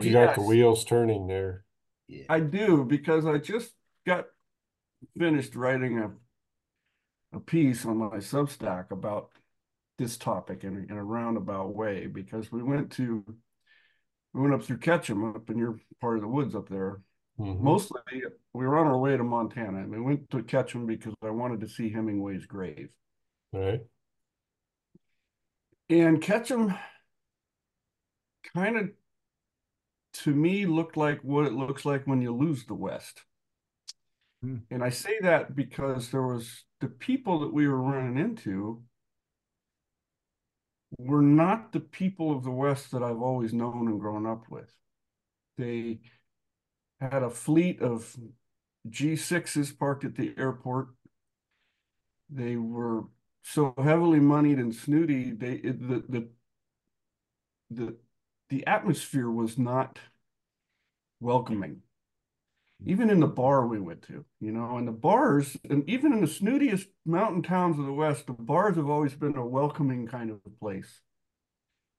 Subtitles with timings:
[0.00, 0.12] Craig.
[0.12, 0.48] Craig, you got the Yes.
[0.48, 1.64] wheels turning there.
[2.08, 2.24] Yeah.
[2.28, 3.72] I do because I just
[4.06, 4.26] got
[5.18, 6.12] finished writing a
[7.32, 9.30] a piece on my Substack about
[9.98, 13.24] this topic in a, in a roundabout way because we went to
[14.32, 17.02] we went up through Ketchum up in your part of the woods up there.
[17.38, 17.60] Mhm.
[17.60, 18.00] Mostly
[18.54, 21.60] we were on our way to Montana and we went to Ketchum because I wanted
[21.60, 22.88] to see Hemingway's grave.
[23.52, 23.80] Right.
[25.90, 26.74] And Ketchum
[28.54, 28.90] kind of
[30.18, 33.22] to me looked like what it looks like when you lose the West.
[34.42, 34.58] Hmm.
[34.70, 38.82] And I say that because there was the people that we were running into
[40.98, 44.72] were not the people of the West that I've always known and grown up with.
[45.58, 46.00] They
[47.00, 48.16] had a fleet of
[48.88, 50.88] G6s parked at the airport.
[52.30, 53.04] They were
[53.42, 56.28] so heavily moneyed and snooty, they it, the the
[57.70, 57.96] the
[58.48, 59.98] the atmosphere was not
[61.20, 61.82] welcoming.
[62.84, 66.20] Even in the bar we went to, you know, and the bars, and even in
[66.20, 70.30] the snootiest mountain towns of the West, the bars have always been a welcoming kind
[70.30, 71.00] of place.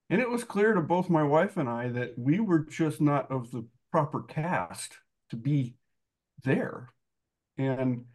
[0.10, 3.30] And it was clear to both my wife and I that we were just not
[3.32, 4.98] of the proper cast
[5.32, 5.76] to be
[6.44, 6.90] there.
[7.58, 8.06] And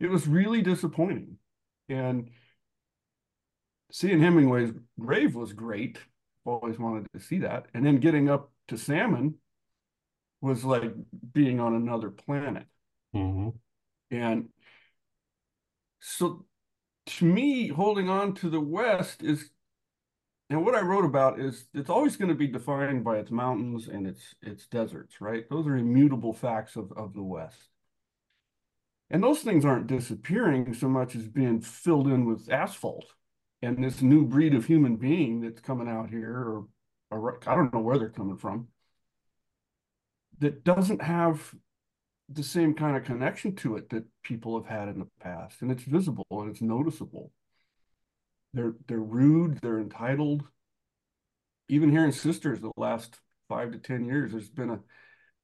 [0.00, 1.38] it was really disappointing.
[1.88, 2.30] And
[3.90, 5.98] seeing Hemingway's grave was great.
[6.48, 7.66] Always wanted to see that.
[7.74, 9.34] And then getting up to Salmon
[10.40, 10.92] was like
[11.32, 12.64] being on another planet.
[13.12, 13.50] hmm
[14.10, 14.48] And
[16.00, 16.46] so
[17.06, 19.50] to me, holding on to the West is,
[20.50, 23.88] and what I wrote about is it's always going to be defined by its mountains
[23.88, 25.44] and its its deserts, right?
[25.50, 27.68] Those are immutable facts of, of the West.
[29.10, 33.14] And those things aren't disappearing so much as being filled in with asphalt.
[33.60, 36.66] And this new breed of human being that's coming out here, or,
[37.10, 38.68] or I don't know where they're coming from,
[40.38, 41.54] that doesn't have
[42.28, 45.62] the same kind of connection to it that people have had in the past.
[45.62, 47.32] And it's visible and it's noticeable.
[48.54, 50.44] They're they're rude, they're entitled.
[51.68, 53.18] Even here in Sisters, the last
[53.48, 54.80] five to ten years, there's been a,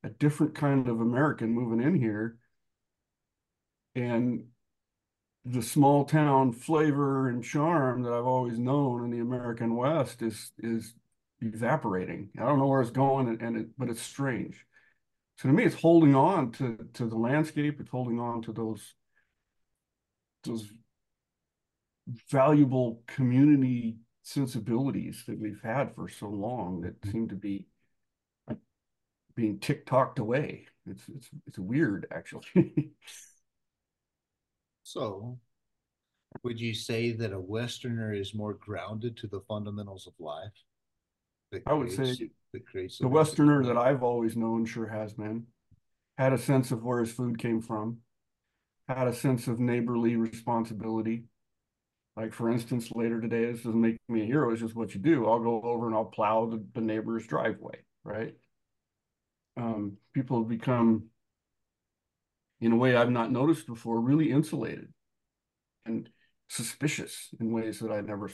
[0.04, 2.38] a different kind of American moving in here.
[3.94, 4.46] And
[5.44, 10.52] the small town flavor and charm that I've always known in the American West is
[10.58, 10.94] is
[11.40, 12.30] evaporating.
[12.38, 14.64] I don't know where it's going, and, and it, but it's strange.
[15.36, 17.80] So to me, it's holding on to to the landscape.
[17.80, 18.94] It's holding on to those
[20.44, 20.66] those
[22.30, 27.10] valuable community sensibilities that we've had for so long that mm-hmm.
[27.10, 27.66] seem to be
[29.34, 30.66] being tick-tocked away.
[30.86, 32.44] It's it's it's weird, actually.
[34.84, 35.38] So,
[36.42, 40.52] would you say that a Westerner is more grounded to the fundamentals of life?
[41.66, 45.46] I would creates- say that creates the Westerner that I've always known sure has been.
[46.18, 47.98] Had a sense of where his food came from,
[48.86, 51.24] had a sense of neighborly responsibility.
[52.16, 55.00] Like for instance, later today, this doesn't make me a hero, it's just what you
[55.00, 55.26] do.
[55.26, 58.34] I'll go over and I'll plow the, the neighbor's driveway, right?
[59.56, 61.06] Um, people have become,
[62.60, 64.92] in a way I've not noticed before, really insulated
[65.86, 66.08] and
[66.48, 68.30] suspicious in ways that I never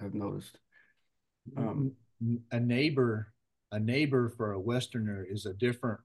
[0.00, 0.58] have noticed.
[1.56, 1.92] Um,
[2.50, 3.32] a neighbor
[3.72, 6.00] a neighbor for a westerner is a different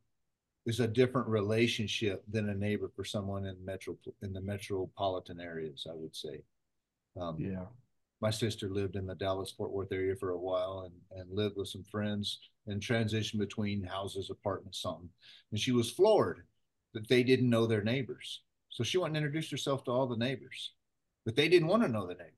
[0.65, 5.85] is a different relationship than a neighbor for someone in metro in the metropolitan areas
[5.89, 6.41] i would say
[7.19, 7.65] um, yeah.
[8.21, 11.57] my sister lived in the dallas fort worth area for a while and, and lived
[11.57, 15.09] with some friends and transitioned between houses apartments something
[15.51, 16.43] and she was floored
[16.95, 20.17] that they didn't know their neighbors so she went and introduced herself to all the
[20.17, 20.73] neighbors
[21.25, 22.31] but they didn't want to know the neighbors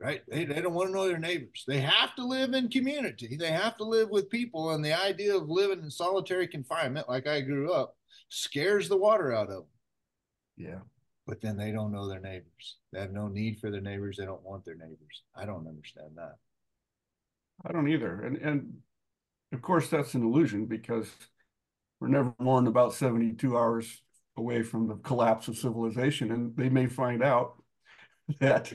[0.00, 0.22] right?
[0.28, 1.64] They, they don't want to know their neighbors.
[1.68, 3.36] They have to live in community.
[3.36, 4.70] They have to live with people.
[4.70, 7.96] And the idea of living in solitary confinement, like I grew up,
[8.28, 9.64] scares the water out of them.
[10.56, 10.78] Yeah.
[11.26, 12.78] But then they don't know their neighbors.
[12.92, 14.16] They have no need for their neighbors.
[14.18, 15.22] They don't want their neighbors.
[15.36, 16.36] I don't understand that.
[17.64, 18.22] I don't either.
[18.22, 18.72] And and
[19.52, 21.08] of course that's an illusion because
[22.00, 24.02] we're never more than about 72 hours
[24.36, 26.32] away from the collapse of civilization.
[26.32, 27.62] And they may find out
[28.40, 28.72] that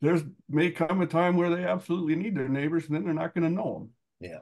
[0.00, 3.34] there's may come a time where they absolutely need their neighbors and then they're not
[3.34, 3.88] going to know
[4.20, 4.30] them.
[4.30, 4.38] Yeah.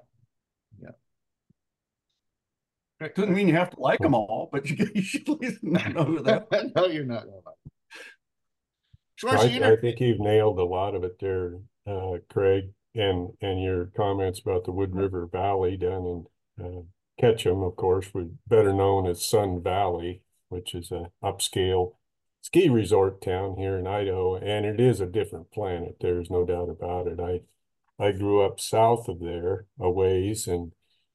[3.01, 3.09] Yeah.
[3.15, 6.05] Doesn't mean you have to like them all, but you, you should at least know
[6.05, 6.47] who they are.
[6.75, 7.25] no, you're not.
[7.25, 7.55] gonna like
[9.53, 9.63] it.
[9.63, 13.87] I, I think you've nailed a lot of it there, uh, Craig, and and your
[13.97, 16.25] comments about the Wood River Valley down
[16.59, 16.83] in uh,
[17.19, 21.95] Ketchum, of course, was better known as Sun Valley, which is a upscale
[22.43, 25.97] ski resort town here in Idaho, and it is a different planet.
[26.01, 27.19] There's no doubt about it.
[27.19, 27.41] I
[27.99, 30.73] I grew up south of there a ways, and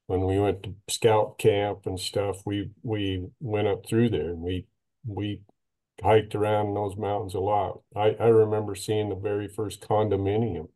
[0.08, 4.42] when we went to scout camp and stuff, we, we went up through there and
[4.42, 4.66] we,
[5.06, 5.42] we
[6.04, 7.82] hiked around in those mountains a lot.
[7.96, 10.68] I, I remember seeing the very first condominium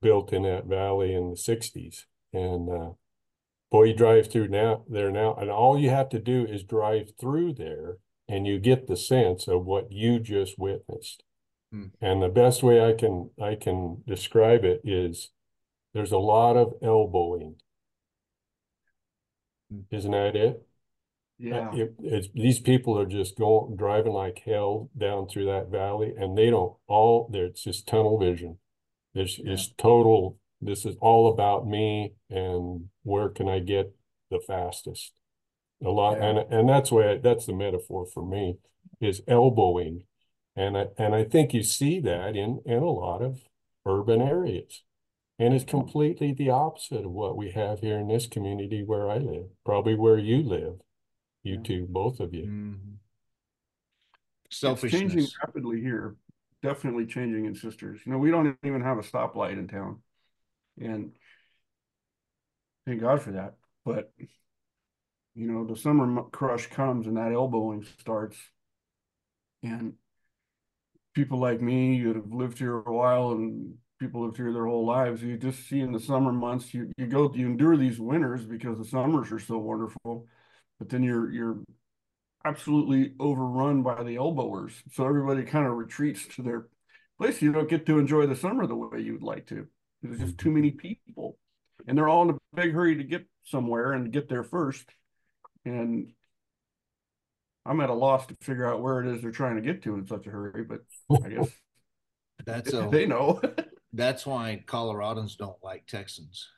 [0.00, 2.06] built in that valley in the sixties.
[2.32, 2.90] And, uh,
[3.70, 7.12] boy, you drive through now, there now, and all you have to do is drive
[7.20, 7.98] through there
[8.28, 11.22] and you get the sense of what you just witnessed.
[11.72, 11.86] Hmm.
[12.00, 15.30] And the best way I can, I can describe it is
[15.94, 17.56] there's a lot of elbowing.
[19.70, 19.80] Hmm.
[19.90, 20.62] Isn't that it?
[21.38, 21.74] Yeah.
[21.74, 26.36] It, it's, these people are just going, driving like hell down through that valley and
[26.36, 28.58] they don't all, there, it's just tunnel vision.
[29.14, 29.52] There's, Yeah.
[29.52, 33.94] it's total, this is all about me and where can I get
[34.30, 35.12] the fastest?
[35.84, 36.30] A lot, Yeah.
[36.30, 38.58] and, and that's why, that's the metaphor for me,
[39.00, 40.04] is elbowing.
[40.54, 43.40] And I, and I think you see that in, in a lot of
[43.84, 44.82] urban areas.
[45.38, 49.18] And it's completely the opposite of what we have here in this community where I
[49.18, 50.80] live, probably where you live.
[51.42, 51.62] You Yeah.
[51.62, 52.46] two, both of you.
[52.46, 52.96] Mhm.
[54.50, 56.16] It's changing rapidly here.
[56.62, 58.00] Definitely changing in Sisters.
[58.06, 60.02] You know, we don't even have a stoplight in town.
[60.80, 61.12] And
[62.86, 63.54] thank God for that.
[63.84, 64.12] But
[65.34, 68.36] you know, the summer crush comes and that elbowing starts.
[69.62, 69.94] And
[71.14, 74.86] people like me that have lived here a while and people lived here their whole
[74.86, 78.44] lives, you just see in the summer months, you, you go, you endure these winters
[78.44, 80.26] because the summers are so wonderful.
[80.78, 81.58] But then you're you're
[82.44, 84.72] absolutely overrun by the elbowers.
[84.92, 86.68] So everybody kind of retreats to their
[87.18, 87.42] place.
[87.42, 89.66] You don't get to enjoy the summer the way you would like to.
[90.08, 91.38] There's just too many people.
[91.86, 94.84] And they're all in a big hurry to get somewhere and get there first.
[95.64, 96.12] And
[97.64, 99.94] I'm at a loss to figure out where it is they're trying to get to
[99.94, 100.80] in such a hurry, but
[101.24, 101.50] I guess
[102.44, 103.40] That's a, they know.
[103.92, 106.48] that's why Coloradans don't like Texans.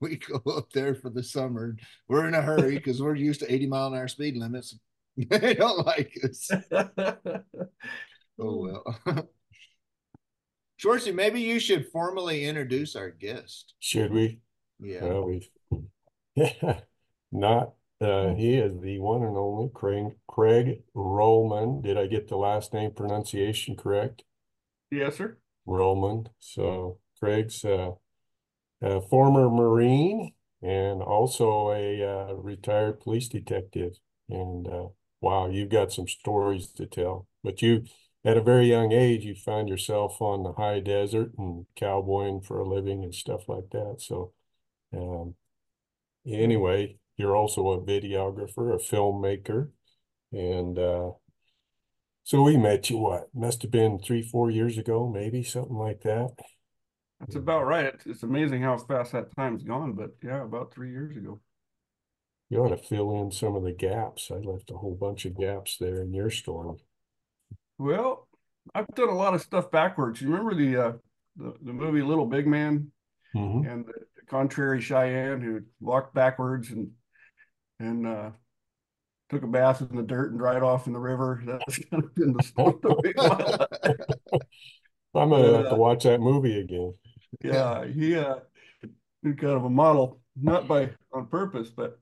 [0.00, 1.76] we go up there for the summer.
[2.08, 4.76] We're in a hurry because we're used to 80 mile an hour speed limits.
[5.16, 6.50] They don't like us.
[8.36, 9.28] Oh well.
[10.80, 13.74] Schwartzy, maybe you should formally introduce our guest.
[13.80, 14.40] Should we?
[14.80, 15.04] Yeah.
[15.04, 15.50] Well, we
[17.32, 21.82] not, uh, he is the one and only Craig, Craig Rullman.
[21.82, 24.24] Did I get the last name pronunciation correct?
[24.90, 25.38] yes, sir.
[25.66, 26.26] Rullman.
[26.40, 27.92] So Craig's, uh,
[28.82, 30.32] a former Marine
[30.62, 33.92] and also a, uh, retired police detective.
[34.28, 34.88] And, uh,
[35.20, 37.84] wow, you've got some stories to tell, but you,
[38.24, 42.58] at a very young age, you found yourself on the high desert and cowboying for
[42.58, 43.96] a living and stuff like that.
[43.98, 44.32] So,
[44.96, 45.34] um,
[46.26, 49.68] anyway, you're also a videographer, a filmmaker,
[50.32, 51.10] and uh,
[52.22, 52.96] so we met you.
[52.96, 56.30] What must have been three, four years ago, maybe something like that.
[57.20, 57.86] That's about right.
[57.86, 61.40] It's, it's amazing how fast that time's gone, but yeah, about three years ago.
[62.48, 64.30] You ought to fill in some of the gaps.
[64.30, 66.78] I left a whole bunch of gaps there in your story.
[67.78, 68.28] Well,
[68.74, 70.20] I've done a lot of stuff backwards.
[70.20, 70.92] You remember the uh
[71.36, 72.90] the, the movie Little Big Man
[73.34, 73.68] Mhm.
[73.70, 76.90] and the, the contrary Cheyenne who walked backwards and
[77.80, 78.30] and uh
[79.30, 81.42] took a bath in the dirt and dried off in the river.
[81.46, 82.74] That's kind of been the story
[83.16, 84.40] of my life.
[85.14, 85.70] I'm gonna have Yeah.
[85.70, 86.94] to watch that movie again.
[87.42, 88.36] Yeah, he uh
[89.22, 91.98] kind of a model, not by on purpose, but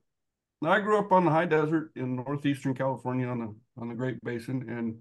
[0.64, 4.22] I grew up on the high desert in northeastern California on the on the Great
[4.22, 4.98] Basin and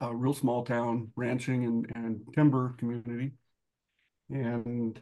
[0.00, 3.32] a real small town ranching and, and timber community.
[4.30, 5.00] And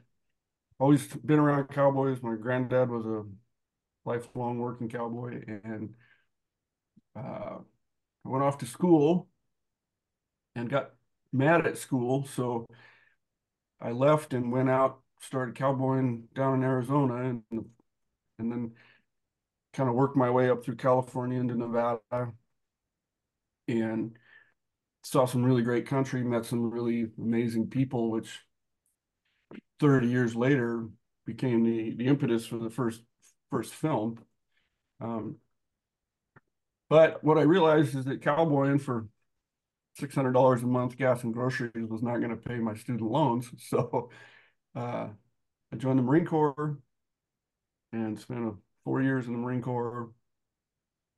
[0.79, 2.23] always been around cowboys.
[2.23, 3.25] My granddad was a
[4.05, 5.95] lifelong working cowboy and
[7.17, 7.59] uh,
[8.25, 9.29] I went off to school
[10.55, 10.93] and got
[11.33, 12.27] mad at school.
[12.27, 12.67] So
[13.81, 17.43] I left and went out, started cowboying down in Arizona and
[18.39, 18.73] and then
[19.73, 22.33] kind of worked my way up through California into Nevada
[23.69, 24.17] and
[25.07, 28.41] saw some really great country, met some really amazing people, which
[29.79, 30.89] 30 years later
[31.25, 33.03] became the the impetus for the first
[33.49, 34.19] first film.
[35.01, 35.37] Um,
[36.91, 39.07] but what I realized is that cowboying for
[39.95, 43.09] six hundred dollars a month, gas and groceries was not going to pay my student
[43.09, 43.49] loans.
[43.59, 44.11] So
[44.75, 45.09] uh,
[45.73, 46.79] I joined the Marine Corps
[47.93, 50.11] and spent four years in the Marine Corps.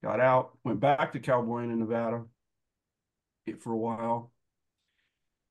[0.05, 2.25] Got out, went back to cowboying in Nevada
[3.53, 4.33] for a while,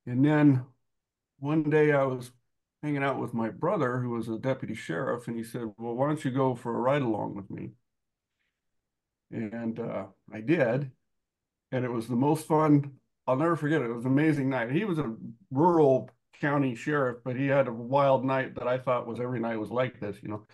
[0.06, 0.66] and then
[1.39, 2.32] one day I was
[2.84, 6.08] hanging out with my brother, who was a deputy sheriff, and he said, "Well, why
[6.08, 7.72] don't you go for a ride along with me?"
[9.32, 10.92] And uh, I did,
[11.72, 12.94] and it was the most fun.
[13.27, 13.89] I'll never forget it.
[13.89, 14.72] It was an amazing night.
[14.72, 15.16] He was a
[15.51, 19.60] rural county sheriff, but he had a wild night that I thought was every night
[19.60, 20.46] was like this, you know.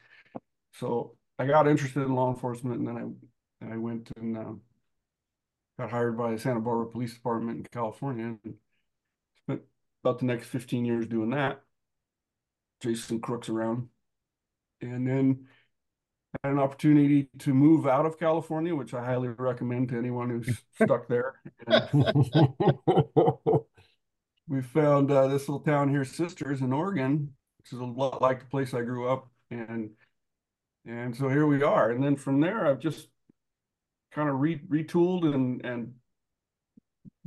[0.73, 4.53] so I got interested in law enforcement, and then I I went and uh,
[5.77, 8.55] got hired by the Santa Barbara Police Department in California, and
[9.43, 9.61] spent
[10.03, 11.61] about the next fifteen years doing that,
[12.81, 13.87] chasing crooks around,
[14.81, 15.47] and then
[16.43, 20.63] had an opportunity to move out of California, which I highly recommend to anyone who's
[20.81, 21.41] stuck there.
[24.47, 28.39] We found uh, this little town here, Sisters in Oregon, which is a lot like
[28.39, 29.91] the place I grew up, and
[30.85, 31.91] and so here we are.
[31.91, 33.07] And then from there, I've just
[34.13, 35.93] kind of re retooled and and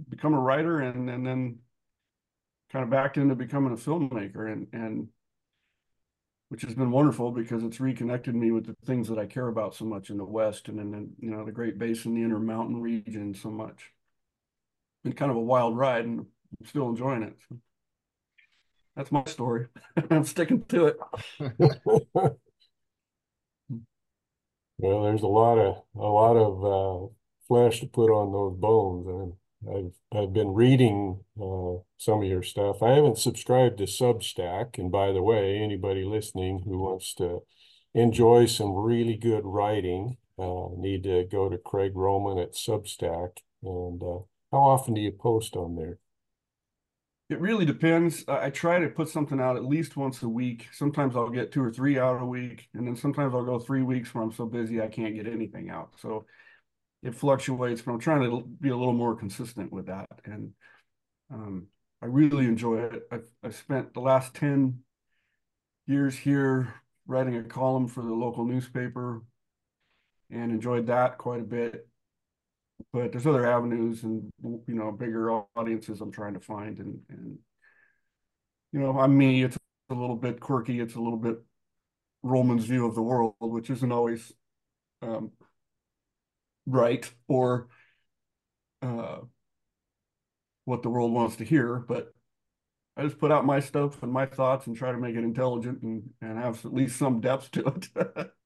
[0.09, 1.59] become a writer, and and then
[2.71, 5.09] kind of backed into becoming a filmmaker, and and
[6.49, 9.75] which has been wonderful because it's reconnected me with the things that I care about
[9.75, 12.81] so much in the West and in the you know the Great Basin, the Intermountain
[12.81, 13.91] region, so much.
[15.03, 17.37] Been kind of a wild ride, and I'm still enjoying it.
[17.49, 17.57] So
[18.95, 19.67] that's my story.
[20.11, 22.37] I'm sticking to it.
[24.79, 27.15] Well, there's a lot of a lot of uh,
[27.49, 32.43] flesh to put on those bones, and I've I've been reading uh, some of your
[32.43, 32.83] stuff.
[32.83, 37.43] I haven't subscribed to Substack, and by the way, anybody listening who wants to
[37.95, 43.39] enjoy some really good writing, uh, need to go to Craig Rullman at Substack.
[43.63, 44.21] And uh,
[44.53, 45.99] how often do you post on there?
[47.29, 48.25] It really depends.
[48.29, 50.69] I try to put something out at least once a week.
[50.73, 53.83] Sometimes I'll get two or three out a week, and then sometimes I'll go three
[53.83, 55.95] weeks where I'm so busy I can't get anything out.
[56.01, 56.27] So
[57.03, 60.07] it fluctuates, but I'm trying to be a little more consistent with that.
[60.25, 60.53] And
[61.33, 61.67] um,
[62.01, 63.09] I really enjoy it.
[63.11, 64.81] I've, I've spent the last 10
[65.87, 66.75] years here
[67.09, 69.23] writing a column for the local newspaper
[70.31, 71.89] and enjoyed that quite a bit.
[72.93, 77.39] But there's other avenues and you know bigger audiences I'm trying to find and and
[78.73, 79.43] you know I'm me.
[79.43, 79.59] It's
[79.91, 80.81] a little bit quirky.
[80.81, 81.39] It's a little bit
[82.25, 84.33] Rullman's view of the world, which isn't always
[85.03, 85.33] um,
[86.67, 87.69] right or
[88.83, 89.21] uh,
[90.65, 92.13] what the world wants to hear, but
[92.97, 95.83] I just put out my stuff and my thoughts and try to make it intelligent
[95.83, 98.31] and, and have at least some depth to it.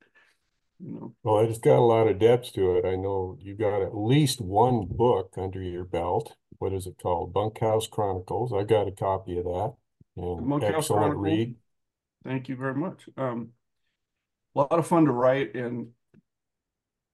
[0.83, 1.15] you know.
[1.23, 2.85] Well, it's got a lot of depth to it.
[2.85, 6.35] I know you got at least one book under your belt.
[6.59, 7.33] What is it called?
[7.33, 8.53] Bunkhouse Chronicles.
[8.53, 9.75] I got a copy of that.
[10.17, 11.55] And Bunkhouse excellent read.
[12.25, 13.09] Thank you very much.
[13.17, 13.51] Um,
[14.55, 15.89] a lot of fun to write and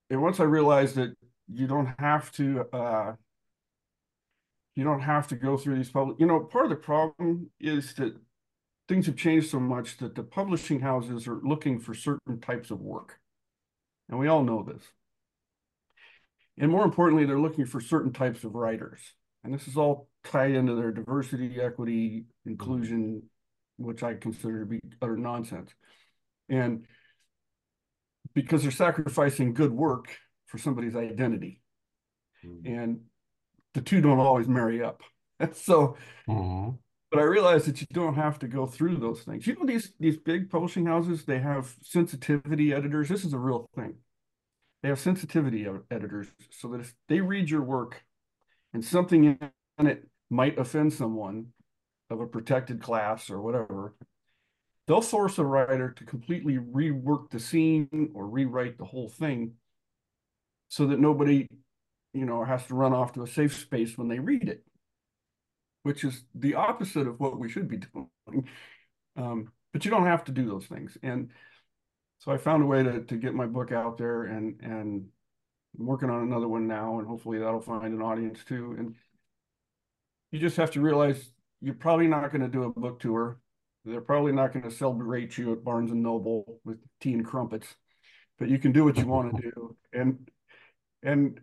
[0.08, 1.14] and once I realized that
[1.52, 3.12] you don't have to uh,
[4.74, 7.94] you don't have to go through these public you know part of the problem is
[7.94, 8.16] that
[8.88, 12.80] things have changed so much that the publishing houses are looking for certain types of
[12.80, 13.18] work
[14.08, 14.82] and we all know this
[16.58, 19.00] and more importantly they're looking for certain types of writers
[19.44, 23.22] and this is all tied into their diversity equity inclusion
[23.76, 25.70] which i consider to be utter nonsense
[26.48, 26.84] and
[28.34, 30.08] because they're sacrificing good work
[30.46, 31.60] for somebody's identity.
[32.44, 32.72] Mm-hmm.
[32.72, 33.00] And
[33.74, 35.00] the two don't always marry up.
[35.54, 35.96] so,
[36.28, 36.76] mm-hmm.
[37.10, 39.46] But I realize that you don't have to go through those things.
[39.46, 43.08] You know, these these big publishing houses, they have sensitivity editors.
[43.08, 43.96] This is a real thing.
[44.82, 48.04] They have sensitivity editors so that if they read your work
[48.72, 49.24] and something
[49.78, 51.46] in it might offend someone
[52.10, 53.94] of a protected class or whatever,
[54.86, 59.52] they'll force a writer to completely rework the scene or rewrite the whole thing
[60.68, 61.46] so that nobody
[62.12, 64.64] you know has to run off to a safe space when they read it
[65.86, 68.48] which is the opposite of what we should be doing
[69.16, 71.30] um, but you don't have to do those things and
[72.18, 75.06] so i found a way to, to get my book out there and and
[75.78, 78.94] i'm working on another one now and hopefully that'll find an audience too and
[80.32, 83.38] you just have to realize you're probably not going to do a book tour
[83.86, 87.68] they're probably not going to celebrate you at Barnes and Noble with tea and crumpets,
[88.36, 90.28] but you can do what you want to do, and
[91.04, 91.40] and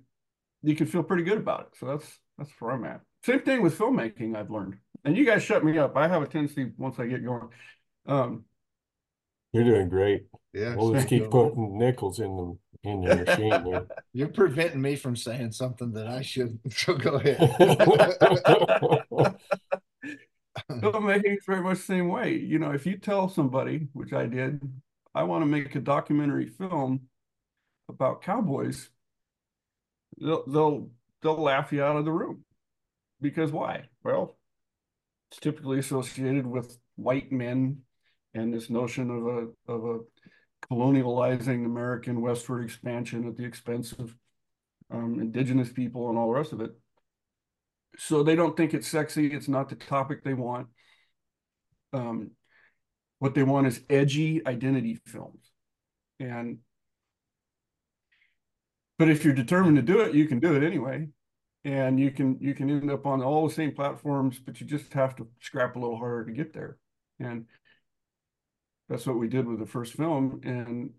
[0.62, 1.68] you can feel pretty good about it.
[1.80, 3.00] So that's that's where I'm at.
[3.24, 4.36] Same thing with filmmaking.
[4.36, 5.96] I've learned, and you guys shut me up.
[5.96, 7.50] I have a tendency once I get going.
[8.06, 8.46] Um,
[9.54, 10.26] You're doing great.
[10.54, 13.88] Yeah, we'll just keep putting nickels in them in your machine.
[14.14, 16.60] You're preventing me from saying something that I shouldn't.
[16.74, 17.38] So go ahead.
[20.70, 22.36] filmmaking is very much the same way.
[22.36, 24.62] You know, if you tell somebody, which I did,
[25.16, 27.08] I want to make a documentary film
[27.90, 28.90] about cowboys,
[30.20, 30.90] they'll they'll
[31.22, 32.44] they'll laugh you out of the room.
[33.24, 33.86] Because why?
[34.04, 34.38] Well,
[35.32, 37.80] it's typically associated with white men
[38.36, 40.00] and this notion of a of a
[40.72, 44.16] colonializing American westward expansion at the expense of
[44.92, 46.72] um, indigenous people and all the rest of it
[47.98, 49.28] so they don't think it's sexy.
[49.28, 50.68] It's not the topic they want.
[51.92, 52.32] Um,
[53.20, 55.52] what they want is edgy identity films.
[56.20, 56.60] And
[58.98, 61.08] but if you're determined to do it, you can do it anyway.
[61.66, 64.92] And you can you can end up on all the same platforms, but you just
[64.94, 66.78] have to scrap a little harder to get there.
[67.20, 67.46] And
[68.90, 70.42] that's what we did with the first film.
[70.44, 70.92] And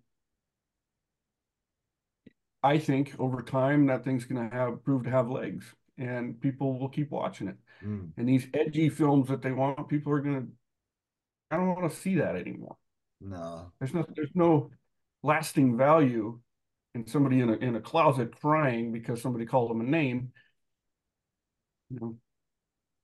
[2.63, 5.67] I think over time that thing's gonna have prove to have legs
[5.99, 7.57] and people will keep watching it.
[7.85, 8.13] Mm.
[8.17, 10.47] And these edgy films that they want, people are gonna
[11.51, 12.77] I don't want to see that anymore.
[13.21, 14.71] No, There's no there's no
[15.23, 16.41] lasting value
[16.95, 20.33] in somebody in a in a closet crying because somebody called them a name.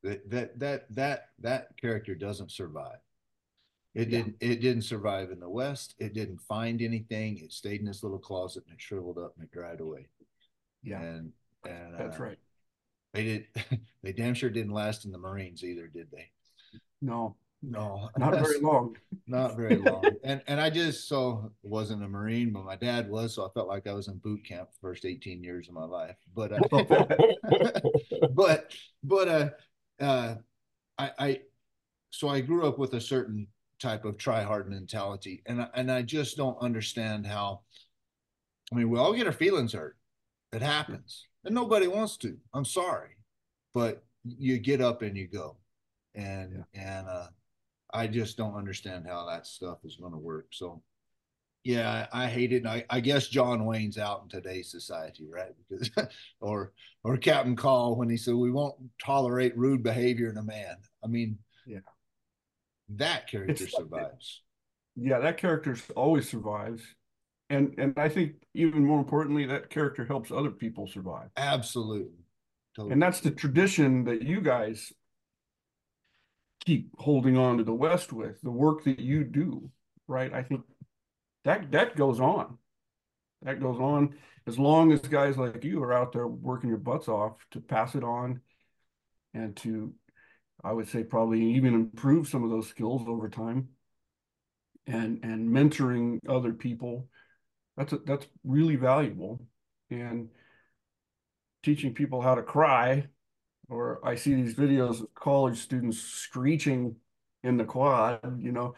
[0.02, 2.98] That that that that that character doesn't survive.
[3.94, 4.18] It Yeah.
[4.18, 5.94] didn't it didn't survive in the West.
[5.98, 7.38] It didn't find anything.
[7.38, 10.06] It stayed in this little closet and it shriveled up and it dried away.
[10.82, 11.32] yeah, And
[11.66, 12.38] and that's uh, right.
[13.12, 13.46] They did
[14.02, 16.30] they damn sure didn't last in the Marines either, did they?
[17.02, 18.96] No, No, not very long.
[19.26, 20.02] not very long.
[20.24, 23.68] and and I just so wasn't a Marine, but my dad was, so I felt
[23.68, 26.16] like I was in boot camp the first 18 years of my life.
[26.34, 27.06] But uh,
[28.34, 29.50] but but uh
[30.00, 30.34] uh
[30.98, 31.40] I I
[32.10, 33.46] so I grew up with a certain
[33.78, 37.60] type of try hard mentality and I, and I just don't understand how
[38.72, 39.96] I mean we all get our feelings hurt.
[40.52, 41.26] It happens.
[41.44, 42.36] And nobody wants to.
[42.52, 43.16] I'm sorry.
[43.74, 45.56] But you get up and you go.
[46.14, 47.28] And and uh
[47.92, 50.46] I just don't understand how that stuff is going to work.
[50.50, 50.82] So
[51.64, 52.58] yeah, I, I hate it.
[52.58, 55.52] And I, I guess John Wayne's out in today's society, right?
[55.68, 55.90] Because
[56.40, 56.72] or
[57.04, 60.76] or Captain Call when he said we won't tolerate rude behavior in a man.
[61.04, 61.80] I mean, Yeah.
[62.96, 64.42] that character It's survives.
[64.96, 66.82] Yeah, that character always survives,
[67.48, 71.30] and and I think even more importantly, that character helps other people survive.
[71.36, 72.24] Absolutely.
[72.74, 72.92] Totally.
[72.92, 74.92] And that's the tradition that you guys
[76.64, 79.70] keep holding on to the West with, the work that you do,
[80.06, 80.32] right?
[80.32, 80.62] I think
[81.44, 82.58] that that goes on.
[83.42, 87.08] That goes on as long as guys like you are out there working your butts
[87.08, 88.40] off to pass it on
[89.34, 89.94] and to
[90.62, 93.68] I would say probably even improve some of those skills over time
[94.86, 97.08] and and mentoring other people.
[97.76, 99.40] That's a, that's really valuable.
[99.90, 100.28] And
[101.62, 103.06] teaching people how to cry
[103.70, 106.96] or I see these videos of college students screeching
[107.42, 108.74] in the quad, you know,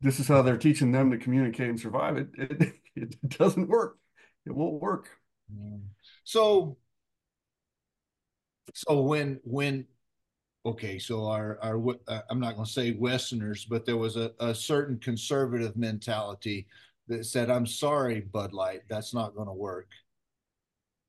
[0.00, 2.16] this is how they're teaching them to communicate and survive.
[2.16, 3.98] It it, it doesn't work.
[4.46, 5.08] It won't work.
[6.24, 6.76] So,
[8.74, 9.86] so when when
[10.64, 14.32] okay, so our our uh, I'm not going to say Westerners, but there was a,
[14.40, 16.66] a certain conservative mentality
[17.08, 19.88] that said, "I'm sorry, Bud Light, that's not going to work."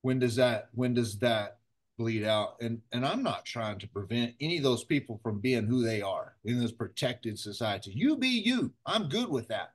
[0.02, 1.61] When does that when does that
[1.98, 2.56] bleed out?
[2.62, 6.02] And and I'm not trying to prevent any of those people from being who they
[6.02, 7.92] are in this protected society.
[7.96, 8.74] You be you.
[8.86, 9.72] I'm good with that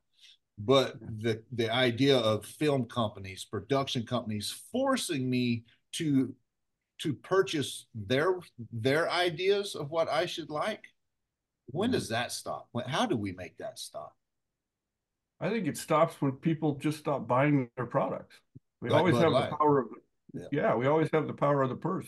[0.58, 6.34] but the the idea of film companies production companies forcing me to
[6.98, 8.36] to purchase their
[8.72, 10.82] their ideas of what i should like
[11.66, 12.14] when does mm-hmm.
[12.14, 14.14] that stop when, how do we make that stop
[15.40, 18.36] I think it stops when people just stop buying their products.
[18.80, 19.50] We Like always Bud have Light.
[19.50, 19.88] the power of
[20.36, 20.46] Yeah.
[20.52, 20.74] yeah.
[20.74, 22.06] we always have the power of the purse.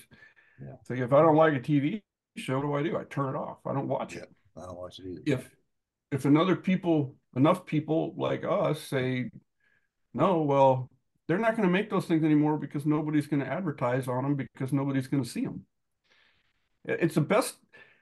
[0.60, 0.74] Yeah.
[0.84, 2.02] So if I don't like a TV
[2.36, 2.96] show, what do I do?
[2.98, 3.58] I turn it off.
[3.66, 4.22] I don't watch Yeah.
[4.22, 4.30] it.
[4.56, 5.50] i don't watch it either If
[6.10, 9.30] if another people enough people like us say
[10.14, 10.90] no, well,
[11.26, 14.34] they're not going to make those things anymore because nobody's going to advertise on them
[14.36, 15.64] because nobody's going to see them.
[16.86, 17.56] It's the best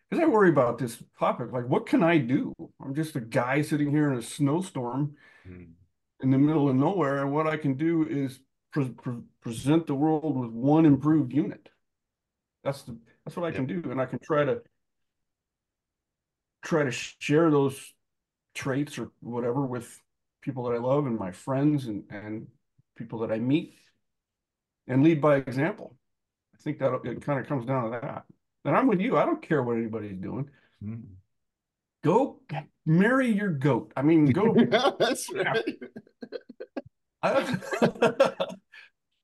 [0.09, 1.51] because I worry about this topic.
[1.53, 2.53] Like, what can I do?
[2.81, 5.65] I'm just a guy sitting here in a snowstorm Hmm.
[6.21, 8.41] in the middle of nowhere, and what I can do is
[8.77, 11.71] pre pre present the world with one improved unit.
[12.63, 14.61] That's the that's what I can do, and I can try to
[16.63, 17.95] try to share those
[18.55, 20.03] traits or whatever with
[20.43, 22.49] people that I love and my friends and and
[22.97, 23.75] people that I meet,
[24.87, 25.97] and lead by example.
[26.55, 28.25] I think that it kind of comes down to that.
[28.67, 29.17] And I'm with you.
[29.17, 30.51] I don't care what anybody's doing.
[30.83, 30.97] Hmm.
[32.05, 32.41] Go
[32.85, 33.93] marry your goat.
[33.97, 34.55] I mean, go
[34.99, 35.79] that's right
[37.23, 37.57] I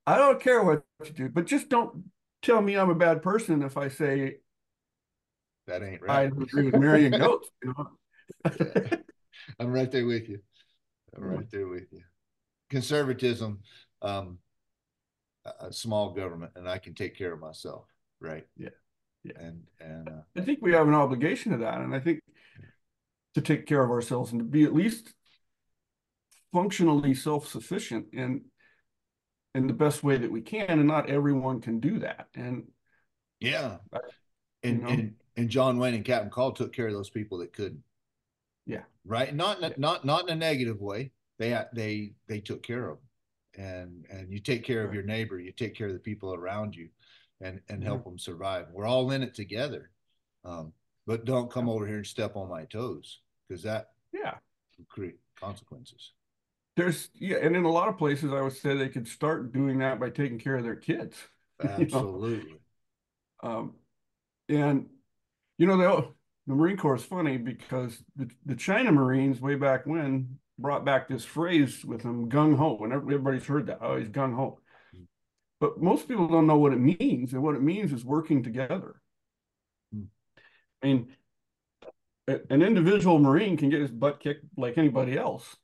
[0.07, 2.05] I don't care what you do, but just don't
[2.43, 4.37] tell me I'm a bad person if I say
[5.67, 6.11] that ain't right.
[6.11, 7.49] I agree with marrying goats.
[7.63, 7.89] You know?
[9.59, 10.39] i'm right there with you
[11.17, 12.01] i'm right there with you
[12.71, 13.61] conservatism
[14.01, 14.39] um
[15.61, 17.85] a small government and i can take care of myself
[18.21, 18.71] right Yeah.
[19.25, 19.33] Yeah.
[19.39, 22.21] and and uh, I think we have an obligation to that, and I think
[23.35, 25.13] to take care of ourselves and to be at least
[26.53, 28.43] functionally self-sufficient in
[29.55, 32.29] in the best way that we can, and not everyone can do that.
[32.35, 32.67] And
[33.41, 33.79] yeah
[34.63, 34.89] and you know?
[34.89, 37.83] and and john wayne and captain call took care of those people that couldn't
[38.67, 38.85] Yeah.
[39.05, 39.75] right not in a, Yeah.
[39.79, 43.65] not not in a negative way they, they, they took care of them.
[43.65, 46.77] And, and you take care of your neighbor, you take care of the people around
[46.77, 46.89] you
[47.41, 47.89] and, and Yeah.
[47.89, 48.69] help them survive.
[48.71, 49.91] We're all in it together.
[50.45, 50.73] Um,
[51.05, 54.39] but don't come over here and step on my toes, because that Yeah.
[54.89, 56.13] create consequences.
[56.77, 59.79] There's, yeah, and in a lot of places, I would say they could start doing
[59.81, 61.17] that by taking care of their kids.
[61.63, 61.77] You know?
[61.81, 62.59] Absolutely.
[63.41, 63.75] Um,
[64.49, 64.89] and
[65.59, 66.09] you know, the,
[66.49, 71.09] the Marine Corps is funny because the, the China Marines way back when brought back
[71.09, 73.79] this phrase with them gung ho, and everybody's heard that.
[73.81, 74.59] Oh, he's gung ho.
[75.61, 79.01] But most people don't know what it means, and what it means is working together.
[79.93, 80.05] Hmm.
[80.83, 81.17] I mean,
[82.27, 85.57] an individual Marine can get his butt kicked like anybody else.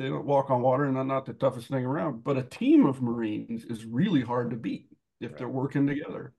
[0.00, 2.24] They don't walk on water and they're not the toughest thing around.
[2.24, 4.86] But a team of Marines is really hard to beat
[5.20, 6.32] if they're working together.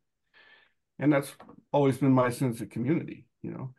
[0.98, 1.36] And that's
[1.72, 3.76] always been my sense of community, you know.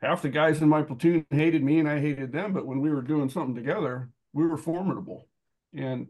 [0.00, 2.88] Half the guys in my platoon hated me and I hated them, but when we
[2.88, 5.28] were doing something together, we were formidable.
[5.74, 6.06] And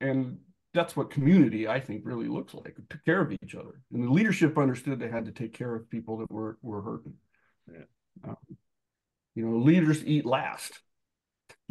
[0.00, 0.38] and
[0.72, 2.74] that's what community I think really looks like.
[2.88, 3.82] Took care of each other.
[3.92, 7.16] And the leadership understood they had to take care of people that were were hurting.
[7.70, 7.84] Yeah.
[8.26, 8.56] Um,
[9.34, 10.80] you know, leaders eat last.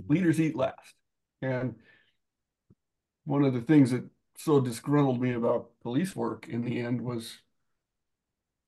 [0.07, 0.95] Leaders eat last.
[1.41, 1.75] And
[3.25, 4.03] one of the things that
[4.37, 7.39] so disgruntled me about police work in the end was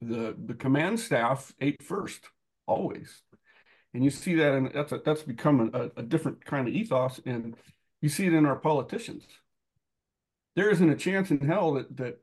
[0.02, 2.30] the the command staff ate first
[2.66, 3.22] always.
[3.94, 7.20] And you see that and that's a, that's become a, a different kind of ethos
[7.26, 7.56] and
[8.02, 9.24] you see it in our politicians.
[10.56, 12.22] There isn't a chance in hell that that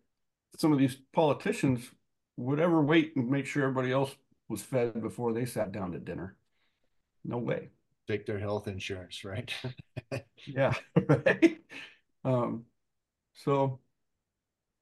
[0.56, 1.90] some of these politicians
[2.36, 4.14] would ever wait and make sure everybody else
[4.48, 6.36] was fed before they sat down to dinner.
[7.24, 7.70] No way
[8.08, 9.52] Take their health insurance, right?
[10.46, 10.72] yeah
[11.08, 11.58] right
[12.24, 12.64] um
[13.34, 13.80] so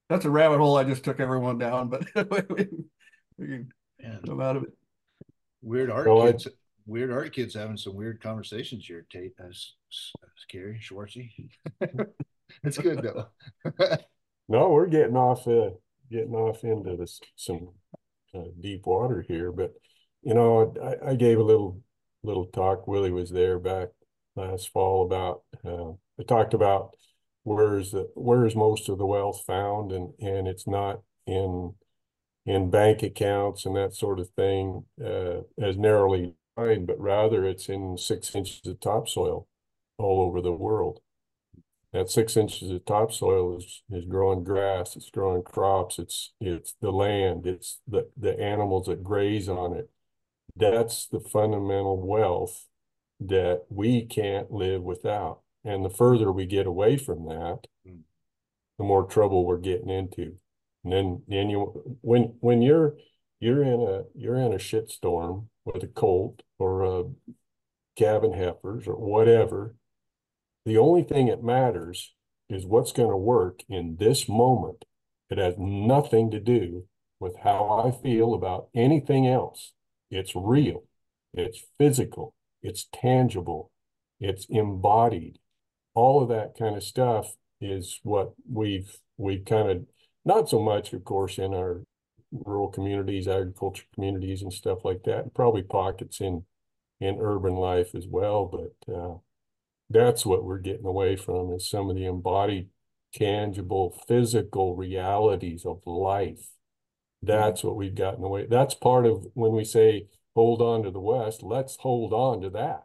[0.08, 2.06] that's a rabbit hole i just took everyone down but
[3.36, 4.70] we can And come out of it
[5.62, 6.46] weird art Well, I- kids,
[6.86, 9.36] weird art kids having some weird conversations here, Tate.
[9.38, 9.74] That's
[10.36, 11.32] scary, Schwartzy.
[12.62, 13.26] It's good though.
[14.48, 15.70] No, we're getting off, uh,
[16.10, 17.70] getting off into this, some,
[18.32, 19.72] uh, deep water here, but,
[20.22, 21.80] you know, I, I gave a little,
[22.22, 23.88] little talk, Willie was there back
[24.34, 25.92] last fall about, uh,
[26.24, 26.94] talked about
[27.44, 31.74] where's the, where's most of the wealth found and, and it's not in,
[32.44, 37.68] in bank accounts and that sort of thing, uh, as narrowly defined, but rather it's
[37.68, 39.46] in six inches of topsoil
[39.98, 41.00] all over the world.
[41.92, 46.90] That six inches of topsoil is, is growing grass, it's growing crops, it's, it's the
[46.90, 49.88] land, it's the, the animals that graze on it.
[50.56, 52.66] That's the fundamental wealth
[53.20, 55.40] that we can't live without.
[55.64, 58.02] And the further we get away from that, Mm.
[58.78, 60.38] the more trouble we're getting into.
[60.84, 62.96] And then, then you, when, when you're,
[63.40, 67.04] you're in a, you're in a shitstorm with a colt or a
[67.96, 69.74] cabin heifers or whatever,
[70.64, 72.14] the only thing that matters
[72.48, 74.84] is what's going to work in this moment.
[75.30, 76.84] It has nothing to do
[77.18, 79.72] with how I feel about anything else.
[80.10, 80.84] It's real,
[81.34, 83.70] it's physical, it's tangible,
[84.20, 85.38] it's embodied.
[85.94, 89.86] All of that kind of stuff is what we've we've kind of
[90.24, 91.82] not so much, of course, in our
[92.32, 95.20] rural communities, agriculture communities, and stuff like that.
[95.20, 96.44] and Probably pockets in
[97.00, 99.14] in urban life as well, but uh,
[99.90, 102.68] that's what we're getting away from is some of the embodied,
[103.14, 106.48] tangible, physical realities of life.
[107.22, 108.46] That's what we've gotten away.
[108.46, 112.50] That's part of when we say hold on to the West, let's hold on to
[112.50, 112.84] that.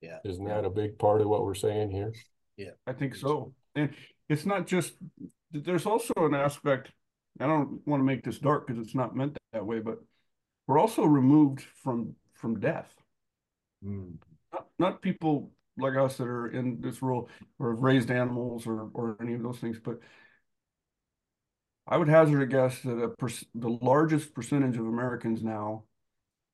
[0.00, 0.18] Yeah.
[0.24, 0.56] Isn't Yeah.
[0.56, 2.12] that a big part of what we're saying here?
[2.56, 2.72] Yeah.
[2.86, 3.54] I think so.
[3.74, 3.90] And
[4.28, 4.94] it's not just,
[5.52, 6.90] there's also an aspect,
[7.38, 9.98] I don't want to make this dark because it's not meant that way, but
[10.66, 12.92] we're also removed from from death.
[13.84, 14.14] Mm,
[14.52, 17.28] Not, not people like us that are in this role
[17.58, 19.98] or have raised animals or or any of those things, but
[21.90, 23.10] I would hazard a guess that a
[23.54, 25.84] the largest percentage of Americans now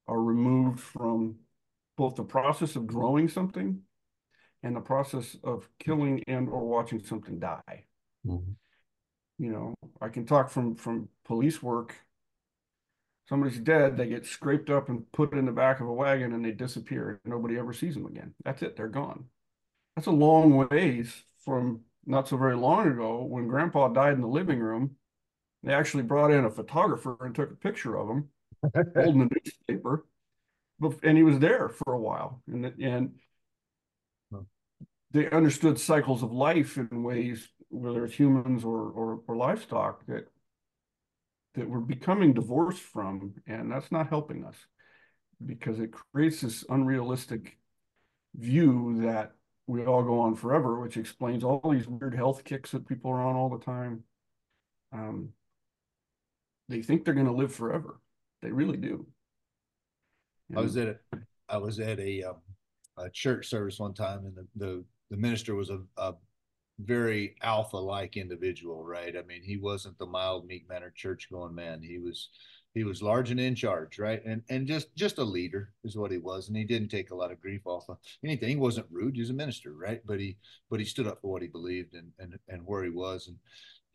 [0.08, 1.36] are removed from
[1.98, 3.82] both the process of growing something
[4.62, 7.84] and the process of killing and or watching something die.
[8.26, 8.56] Mhm.
[9.38, 11.94] You know, I can talk from from police work.
[13.28, 16.44] Somebody's dead, they get scraped up and put in the back of a wagon and
[16.44, 17.20] they disappear.
[17.24, 18.34] Nobody ever sees them again.
[18.44, 19.28] That's it, they're gone.
[19.96, 24.28] That's a long ways from not so very long ago when grandpa died in the
[24.28, 24.96] living room.
[25.66, 28.28] They actually brought in a photographer and took a picture of him
[28.94, 30.06] holding a newspaper.
[31.02, 32.40] And he was there for a while.
[32.46, 33.10] And and
[35.10, 40.28] they understood cycles of life in ways, whether it's humans or or, or livestock, that
[41.56, 44.56] that we're becoming divorced from, and that's not helping us
[45.44, 47.58] because it creates this unrealistic
[48.36, 49.32] view that
[49.66, 53.22] we all go on forever, which explains all these weird health kicks that people are
[53.22, 54.04] on all the time.
[54.92, 55.30] Um,
[56.68, 58.00] they think they're going to live forever.
[58.42, 59.06] They really do.
[60.56, 60.96] I was at a,
[61.48, 62.36] I was at a, um,
[62.96, 66.14] a church service one time, and the the, the minister was a, a
[66.78, 69.16] very alpha like individual, right?
[69.16, 71.82] I mean, he wasn't the mild, meek mannered church going man.
[71.82, 72.28] He was
[72.74, 74.22] he was large and in charge, right?
[74.24, 77.14] And and just just a leader is what he was, and he didn't take a
[77.14, 78.50] lot of grief off of anything.
[78.50, 79.14] He wasn't rude.
[79.14, 80.02] He was a minister, right?
[80.04, 80.36] But he
[80.70, 83.36] but he stood up for what he believed and and and where he was, and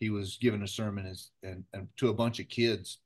[0.01, 2.97] he was giving a sermon and and, and to a bunch of kids,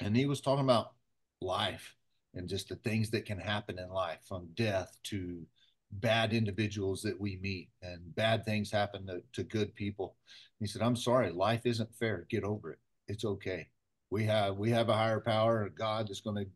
[0.00, 0.92] and he was talking about
[1.40, 1.94] life
[2.34, 5.46] and just the things that can happen in life, from death to
[5.92, 10.16] bad individuals that we meet and bad things happen to, to good people.
[10.58, 12.26] He said, I'm sorry, life isn't fair.
[12.28, 12.80] Get over it.
[13.06, 13.68] It's okay
[14.14, 16.50] we have we have a higher power, God that's going to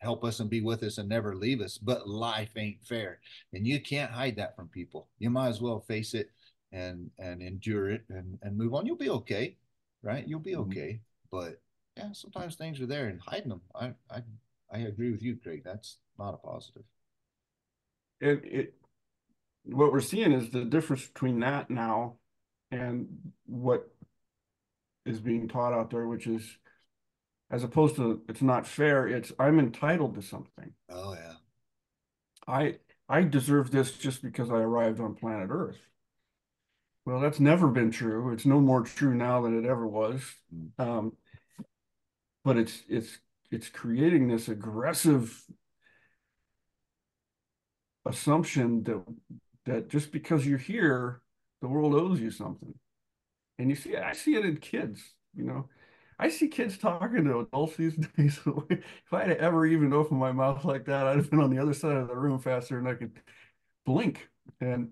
[0.00, 1.78] help us and be with us and never leave us.
[1.78, 3.20] But life ain't fair,
[3.54, 5.08] and you can't hide that from people.
[5.18, 6.30] You might as well face it
[6.72, 8.86] and and endure it and and move on.
[8.86, 9.56] You'll be okay,
[10.02, 10.26] right?
[10.26, 10.70] You'll be mm-hmm.
[10.70, 11.00] okay.
[11.30, 11.60] But
[11.96, 13.62] yeah, sometimes things are there and hiding them.
[13.74, 14.22] I I
[14.72, 15.62] I agree with you, Craig.
[15.64, 16.84] That's not a positive.
[18.20, 18.74] It it
[19.64, 22.16] what we're seeing is the difference between that now
[22.70, 23.08] and
[23.46, 23.90] what
[25.04, 26.56] is being taught out there, which is
[27.50, 31.34] as opposed to it's not fair it's i'm entitled to something oh yeah
[32.46, 32.76] i
[33.08, 35.78] i deserve this just because i arrived on planet earth
[37.10, 40.22] well that's never been true it's no more true now than it ever was
[40.54, 40.68] mm.
[40.78, 41.12] um,
[42.44, 43.18] but it's it's
[43.50, 45.42] it's creating this aggressive
[48.06, 49.02] assumption that
[49.66, 51.20] that just because you're here
[51.60, 52.74] the world owes you something
[53.58, 55.02] and you see i see it in kids
[55.34, 55.68] you know
[56.22, 58.38] I see kids talking to adults these days.
[58.68, 61.58] if I had ever even opened my mouth like that, I'd have been on the
[61.58, 63.18] other side of the room faster than I could
[63.86, 64.28] blink.
[64.60, 64.90] And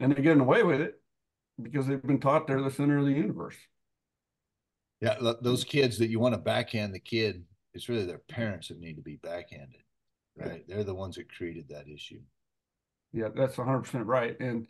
[0.00, 1.00] and they're getting away with it
[1.62, 3.56] because they've been taught they're the center of the universe.
[5.00, 8.78] Yeah, those kids that you want to backhand the kid, it's really their parents that
[8.78, 9.82] need to be backhanded,
[10.36, 10.62] right?
[10.68, 12.20] They're the ones that created that issue.
[13.12, 14.38] Yeah, that's 100% right.
[14.38, 14.66] And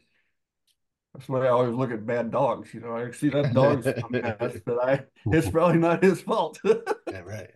[1.14, 2.72] that's why I always look at bad dogs.
[2.72, 6.61] You know, I see that dog's a mess, but I it's probably not his fault.
[6.64, 7.50] yeah, right.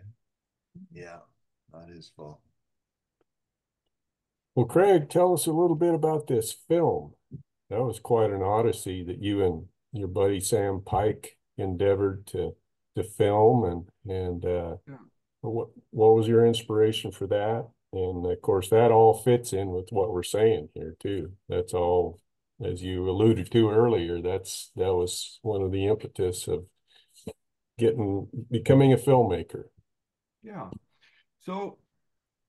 [0.93, 1.19] Yeah,
[1.73, 2.41] not his fault.
[4.55, 7.15] Well, Craig, tell us a little bit about this film.
[7.71, 12.55] That was quite an odyssey that you and your buddy Sam Pike endeavored to
[12.97, 14.97] to film, and and uh, yeah.
[15.41, 17.69] what what was your inspiration for that?
[17.93, 21.33] And of course, that all fits in with what we're saying here too.
[21.49, 22.21] That's all
[22.63, 26.65] as you alluded to earlier, that's that was one of the impetus of
[27.79, 29.65] getting becoming a filmmaker.
[30.43, 30.69] Yeah.
[31.41, 31.79] So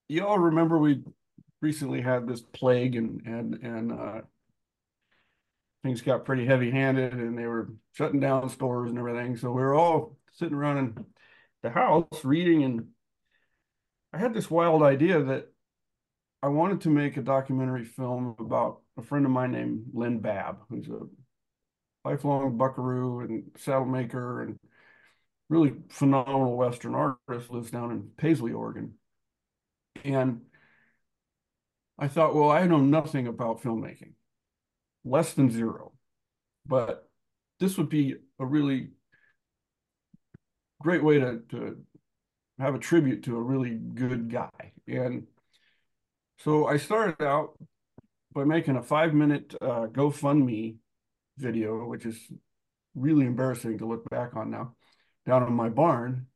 [0.08, 1.04] you all remember we
[1.62, 4.22] recently had this plague and and and uh,
[5.86, 9.38] things got pretty heavy handed and they were shutting down stores and everything.
[9.38, 11.06] So we were all sitting around in
[11.62, 12.88] the house reading and
[14.12, 15.52] I had this wild idea that
[16.42, 20.58] I wanted to make a documentary film about a friend of mine named Lynn Babb,
[20.70, 21.02] who's a
[22.04, 24.58] lifelong buckaroo and saddle maker and
[25.50, 28.96] really phenomenal Western artist, lives down in Paisley, Oregon.
[30.04, 30.42] And
[32.00, 34.14] I thought, well, I know nothing about filmmaking,
[35.06, 35.94] less than zero.
[36.66, 37.08] But
[37.60, 38.90] this would be a really
[40.82, 41.78] great way to, to
[42.60, 44.74] have a tribute to a really good guy.
[44.88, 45.28] And
[46.40, 47.58] so I started out
[48.34, 50.76] by making a five minute uh, GoFundMe
[51.38, 52.20] video, which is
[52.94, 54.76] really embarrassing to look back on now,
[55.26, 56.28] down in my barn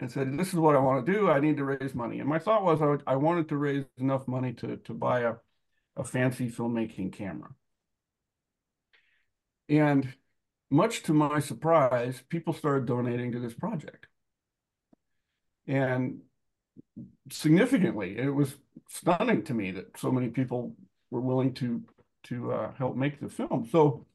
[0.00, 1.30] and said, This is what I want to do.
[1.30, 2.20] I need to raise money.
[2.20, 5.20] And my thought was I, would, I wanted to raise enough money to, to buy
[5.20, 5.34] a,
[5.96, 7.50] a fancy filmmaking camera.
[9.68, 10.14] And
[10.70, 14.06] much to my surprise, people started donating to this project.
[15.66, 16.20] And
[17.30, 18.54] significantly, it was
[18.88, 20.74] stunning to me that so many people
[21.10, 21.82] were willing to
[22.24, 23.68] to uh, help make the film.
[23.70, 24.06] So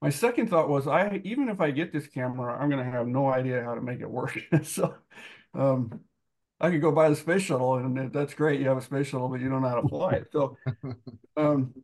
[0.00, 3.06] my second thought was, I even if I get this camera, I'm going to have
[3.06, 4.38] no idea how to make it work.
[4.62, 4.94] so
[5.54, 6.00] um,
[6.60, 8.60] I could go buy the space shuttle, and that's great.
[8.60, 10.28] You have a space shuttle, but you don't know how to fly it.
[10.32, 10.56] So
[11.36, 11.74] um,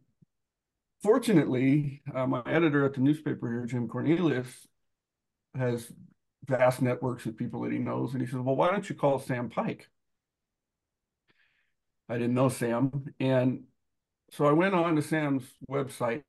[1.05, 4.67] fortunately, uh, my editor at the newspaper here, Jim Cornelius,
[5.55, 5.93] has
[6.47, 9.19] vast networks of people that he knows, and he says, "Well, why don't you call
[9.19, 9.91] Sam Pike?"
[12.09, 13.15] I didn't know Sam.
[13.21, 13.65] And
[14.31, 16.23] so I went on to Sam's website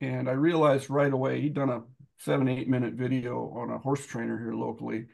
[0.00, 1.82] and I realized right away he'd done a
[2.18, 5.06] seven, eight minute video on a horse trainer here locally.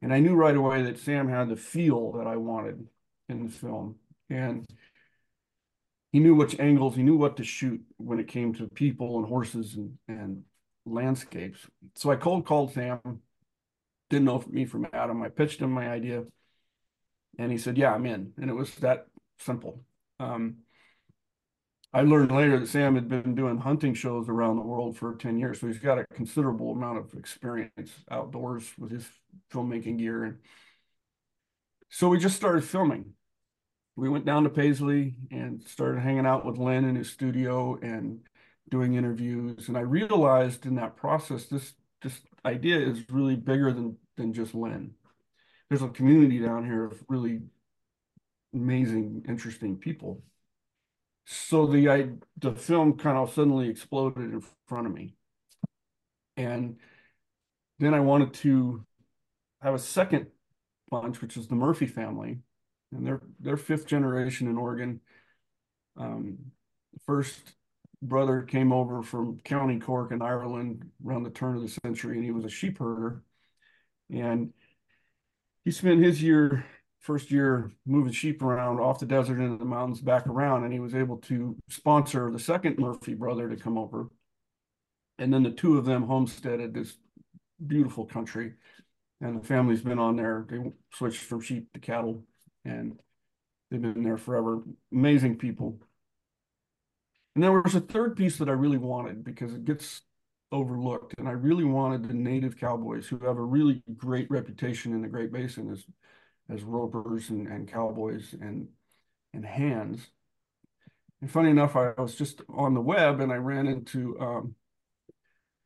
[0.00, 2.86] And I knew right away that Sam had the feel that I wanted
[3.28, 3.96] in the film.
[4.30, 4.66] And
[6.12, 9.26] he knew which angles, he knew what to shoot when it came to people and
[9.26, 10.44] horses and, and
[10.84, 11.58] landscapes.
[11.94, 13.00] So I cold called Sam,
[14.10, 15.22] didn't know me from Adam.
[15.22, 16.24] I pitched him my idea
[17.38, 18.32] and he said, yeah, I'm in.
[18.38, 19.06] And it was that
[19.38, 19.80] simple.
[20.20, 20.56] Um,
[21.94, 25.38] I learned later that Sam had been doing hunting shows around the world for 10
[25.38, 25.60] years.
[25.60, 29.06] So he's got a considerable amount of experience outdoors with his
[29.52, 30.24] filmmaking gear.
[30.24, 30.38] And
[31.90, 33.12] so we just started filming
[33.96, 38.20] we went down to Paisley and started hanging out with Len in his studio and
[38.70, 39.68] doing interviews.
[39.68, 44.54] And I realized in that process, this this idea is really bigger than than just
[44.54, 44.92] Len.
[45.68, 47.42] There's a community down here of really
[48.54, 50.22] amazing, interesting people.
[51.24, 55.14] So the I, the film kind of suddenly exploded in front of me,
[56.36, 56.76] and
[57.78, 58.84] then I wanted to
[59.60, 60.26] have a second
[60.90, 62.40] bunch, which is the Murphy family,
[62.92, 65.00] and they're they're fifth generation in Oregon.
[65.96, 66.38] Um,
[67.06, 67.54] first
[68.00, 72.24] brother came over from County Cork in Ireland around the turn of the century, and
[72.24, 73.22] he was a sheep herder.
[74.10, 74.52] And
[75.64, 76.66] he spent his year,
[77.00, 80.80] first year, moving sheep around off the desert into the mountains back around, and he
[80.80, 84.08] was able to sponsor the second Murphy brother to come over.
[85.18, 86.96] And then the two of them homesteaded this
[87.64, 88.54] beautiful country,
[89.20, 90.44] and the family's been on there.
[90.48, 90.58] They
[90.92, 92.24] switched from sheep to cattle
[92.64, 92.98] and
[93.70, 94.62] they've been there forever.
[94.92, 95.78] Amazing people.
[97.34, 100.02] And there was a third piece that I really wanted because it gets
[100.50, 101.14] overlooked.
[101.18, 105.08] And I really wanted the native cowboys who have a really great reputation in the
[105.08, 105.84] Great Basin as,
[106.50, 108.68] as ropers and, and cowboys and,
[109.32, 110.06] and hands.
[111.22, 114.54] And funny enough, I was just on the web and I ran into um,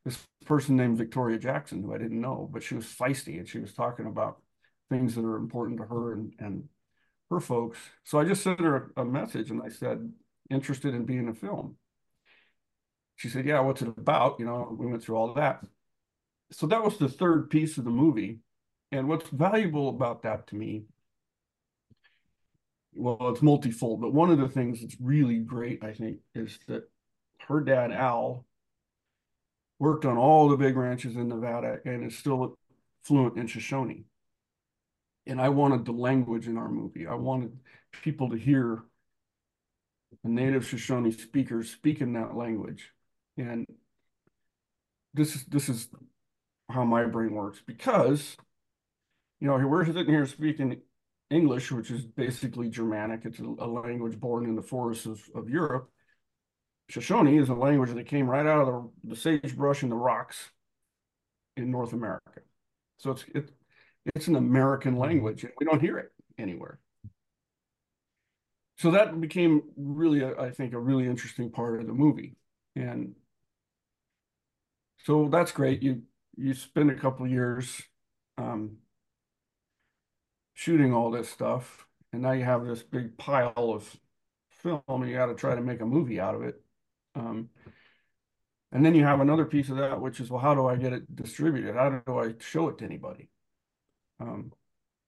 [0.05, 3.59] this person named Victoria Jackson, who I didn't know, but she was feisty and she
[3.59, 4.41] was talking about
[4.89, 6.69] things that are important to her and, and
[7.29, 7.77] her folks.
[8.03, 10.11] So I just sent her a, message and I said,
[10.49, 11.75] interested in being a film.
[13.15, 14.39] She said, yeah, what's it about?
[14.39, 15.63] You know, we went through all that.
[16.51, 18.39] So that was the third piece of the movie.
[18.91, 20.85] And what's valuable about that to me,
[22.93, 26.89] well, it's multifold, but one of the things that's really great, I think, is that
[27.47, 28.45] her dad, Al,
[29.77, 32.57] worked on all the big ranches in Nevada and is still
[33.03, 34.05] fluent in Shoshone
[35.27, 37.05] and I wanted the language in our movie.
[37.05, 37.57] I wanted
[38.03, 38.83] people to hear
[40.23, 42.91] a native Shoshone speaker speaking that language.
[43.37, 43.65] And
[45.13, 45.89] this is this is
[46.69, 48.35] how my brain works because
[49.39, 50.81] you know we're sitting here speaking
[51.29, 53.25] English, which is basically Germanic.
[53.25, 55.89] It's a, a language born in the forests of, of Europe.
[56.89, 58.67] Shoshone is a language that came right out of
[59.03, 60.51] the, the sagebrush and the rocks
[61.57, 62.41] in North America.
[62.97, 63.51] So it's it,
[64.15, 66.79] it's an American language, and we don't hear it anywhere.
[68.77, 72.35] So that became really, I think, a really interesting part of the movie,
[72.75, 73.15] and
[75.05, 75.81] so that's great.
[75.81, 76.03] You
[76.35, 77.81] you spend a couple years
[78.37, 78.77] um,
[80.53, 83.97] shooting all this stuff, and now you have this big pile of
[84.49, 86.61] film, and you got to try to make a movie out of it.
[87.15, 87.49] Um,
[88.71, 90.93] and then you have another piece of that, which is, well, how do I get
[90.93, 91.75] it distributed?
[91.75, 93.29] How do I show it to anybody?
[94.19, 94.51] Um,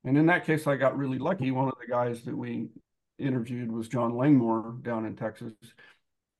[0.03, 1.51] and in that case, I got really lucky.
[1.51, 2.69] One of the guys that we
[3.17, 5.53] interviewed was John Langmore down in Texas.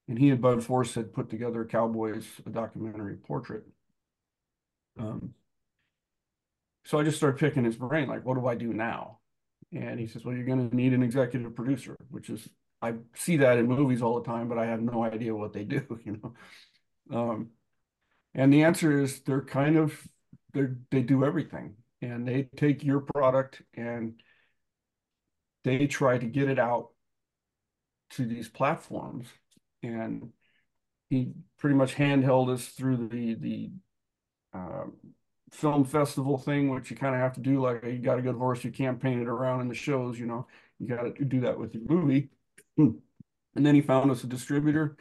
[0.07, 3.63] And he and Bud Force had put together Cowboys, a documentary portrait.
[4.97, 5.33] Um,
[6.85, 9.19] so I just started picking his brain, like, what do I do now?
[9.71, 12.49] And he says, well, you're going to need an executive producer, which is,
[12.81, 15.63] I see that in movies all the time, but I have no idea what they
[15.63, 16.33] do, you know?
[17.15, 17.49] Um,
[18.33, 20.07] and the answer is they're kind of,
[20.53, 24.21] they they do everything and they take your product and
[25.63, 26.89] they try to get it out
[28.11, 29.27] to these platforms.
[29.83, 30.31] And
[31.09, 33.71] he pretty much handheld us through the the
[34.53, 34.85] uh,
[35.51, 38.35] film festival thing which you kind of have to do like you got a good
[38.35, 40.45] horse you can't paint it around in the shows you know
[40.79, 42.29] you got to do that with your movie.
[43.55, 44.95] And then he found us a distributor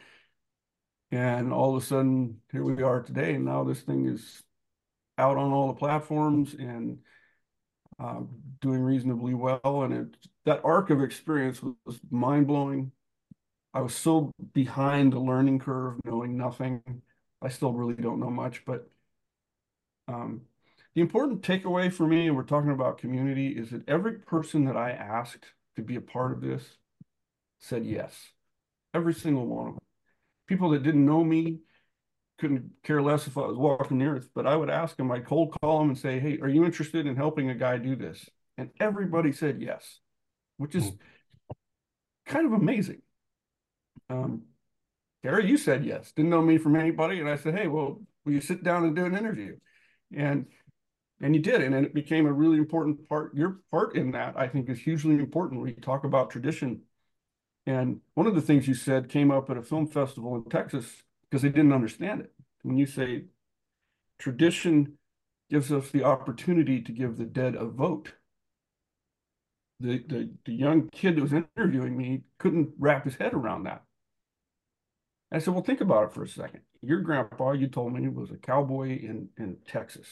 [1.11, 4.43] and all of a sudden here we are today and now this thing is
[5.19, 6.99] out on all the platforms and
[7.99, 8.21] uh,
[8.61, 9.83] doing reasonably well.
[9.83, 12.91] And it, that arc of experience was, was mind blowing.
[13.73, 16.81] I was so behind the learning curve, knowing nothing.
[17.41, 18.89] I still really don't know much, but
[20.07, 20.41] um,
[20.95, 24.75] the important takeaway for me, and we're talking about community, is that every person that
[24.75, 25.45] I asked
[25.75, 26.63] to be a part of this
[27.59, 28.13] said yes.
[28.93, 29.83] Every single one of them.
[30.47, 31.59] People that didn't know me,
[32.39, 35.25] couldn't care less if I was walking the earth, but I would ask him, I'd
[35.25, 38.29] cold call him and say, Hey, are you interested in helping a guy do this?
[38.57, 39.99] And everybody said yes,
[40.57, 40.91] which is
[42.25, 43.01] kind of amazing.
[44.09, 44.43] um,
[45.23, 46.11] Cary, you said yes.
[46.13, 48.95] Didn't know me from anybody, and I said, hey, well, will you sit down and
[48.95, 49.57] do an interview?
[50.15, 50.45] And
[51.21, 53.35] and you did, and it became a really important part.
[53.35, 55.61] Your part in that, I think, is hugely important.
[55.61, 56.83] We talk about tradition,
[57.65, 61.03] and one of the things you said came up at a film festival in Texas
[61.29, 62.31] because they didn't understand it.
[62.63, 63.25] When you say
[64.17, 64.97] tradition
[65.49, 68.13] gives us the opportunity to give the dead a vote.
[69.79, 73.83] The, the, the young kid that was interviewing me couldn't wrap his head around that.
[75.31, 76.61] I said, well, think about it for a second.
[76.81, 80.07] Your grandpa, you told me, was a cowboy in, in Texas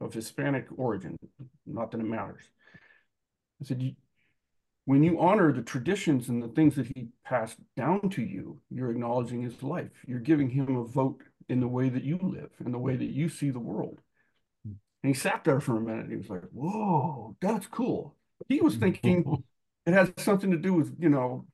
[0.00, 1.16] of Hispanic origin.
[1.66, 2.42] Not that it matters.
[3.60, 3.94] I said,
[4.84, 8.90] when you honor the traditions and the things that he passed down to you, you're
[8.90, 9.90] acknowledging his life.
[10.06, 13.10] You're giving him a vote in the way that you live, in the way that
[13.10, 14.00] you see the world.
[14.64, 16.10] And he sat there for a minute.
[16.10, 18.16] he was like, whoa, that's cool.
[18.48, 19.44] He was thinking
[19.86, 21.46] it has something to do with, you know,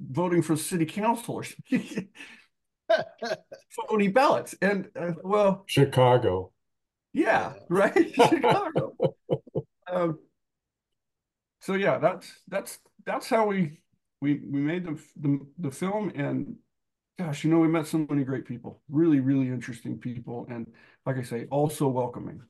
[0.00, 1.44] voting for city council or
[3.88, 4.54] phony ballots.
[4.60, 6.52] And uh, well, Chicago.
[7.12, 8.12] Yeah, right.
[8.14, 8.94] Chicago.
[9.90, 10.18] um,
[11.64, 13.80] so yeah, that's that's that's how we
[14.20, 16.56] we we made the, the the film and
[17.18, 20.70] gosh, you know, we met so many great people, really, really interesting people, and
[21.06, 22.42] like I say, also welcoming.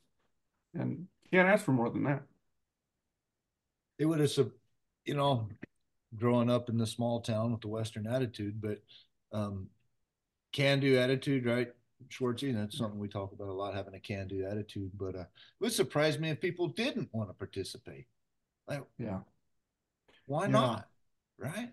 [0.74, 2.22] And can't ask for more than that.
[4.00, 4.50] It would have,
[5.04, 5.48] you know,
[6.16, 8.82] growing up in the small town with the Western attitude, but
[9.30, 9.68] um,
[10.50, 11.68] can do attitude, right?
[12.08, 14.90] Schwartzy, that's something we talk about a lot, having a can do attitude.
[14.98, 15.26] But uh, it
[15.60, 18.06] would surprise me if people didn't want to participate.
[18.68, 19.20] Like, yeah.
[20.26, 20.50] Why yeah.
[20.50, 20.88] not?
[21.38, 21.70] Right?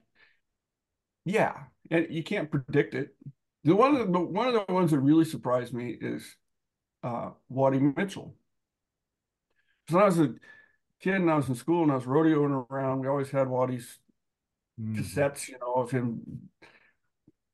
[1.25, 1.53] Yeah.
[1.89, 3.15] And you can't predict it.
[3.63, 6.35] The one of the one of the ones that really surprised me is
[7.03, 8.35] uh Waddie Mitchell.
[9.89, 10.33] So when I was a
[10.99, 13.99] kid and I was in school and I was rodeoing around, we always had Waddie's
[14.79, 14.95] mm.
[14.95, 16.49] cassettes, you know, of him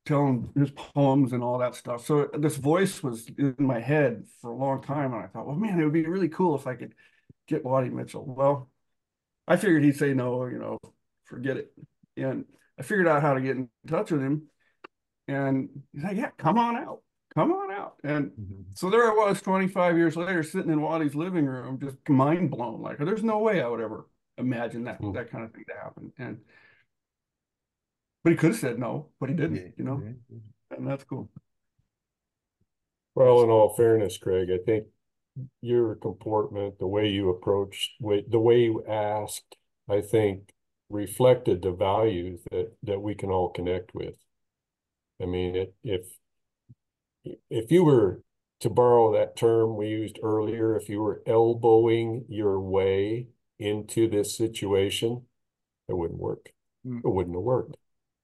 [0.06, 2.06] telling his poems and all that stuff.
[2.06, 5.56] So this voice was in my head for a long time, and I thought, well,
[5.56, 6.94] man, it would be really cool if I could
[7.48, 8.26] get Waddie Mitchell.
[8.26, 8.70] Well,
[9.48, 10.78] I figured he'd say no, you know,
[11.26, 11.72] forget it.
[12.18, 12.46] And
[12.80, 14.48] I figured out how to get in touch with him.
[15.28, 17.02] And he's like, yeah, come on out.
[17.34, 17.96] Come on out.
[18.04, 18.62] And mm-hmm.
[18.74, 22.82] so there I was 25 years later, sitting in Waddie's living room, just mind blown.
[22.82, 25.16] Like, there's no way I would ever imagine that mm-hmm.
[25.16, 26.12] that kind of thing to happen.
[26.18, 26.40] And
[28.24, 30.02] but he could have said no, but he didn't, yeah, you know.
[30.04, 30.78] Yeah.
[30.78, 31.30] And that's cool.
[33.16, 34.88] Well, in all fairness, Craig, I think
[35.62, 39.56] your comportment, the way you approached, the way you asked,
[39.90, 40.54] I think
[40.90, 44.16] reflected the values that that we can all connect with.
[45.22, 46.08] I mean, it, if
[47.50, 48.22] if you were
[48.62, 53.28] to borrow that term we used earlier, if you were elbowing your way
[53.60, 55.24] into this situation,
[55.88, 56.50] it wouldn't work.
[56.86, 57.00] Mm.
[57.04, 57.78] It wouldn't have worked.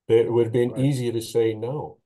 [0.07, 0.81] It would have been right.
[0.81, 1.97] easy to say no,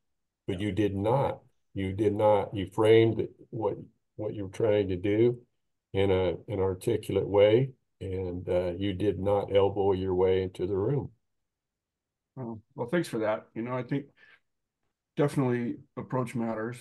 [0.46, 1.40] but you did not.
[1.74, 2.54] You did not.
[2.54, 3.78] You framed what
[4.18, 5.40] what you're trying to do
[5.94, 10.76] in a an articulate way, and uh, you did not elbow your way into the
[10.76, 11.12] room.
[12.36, 13.48] Well, well, thanks for that.
[13.56, 14.06] You know, I think
[15.16, 16.78] definitely approach matters,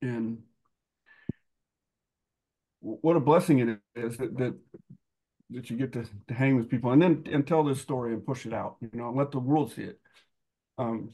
[0.00, 0.38] and
[2.80, 4.58] what a blessing it is that that
[5.50, 8.26] that you get to, to hang with people and then and tell this story and
[8.26, 10.00] push it out, you know, and let the world see it.
[10.78, 11.10] Um,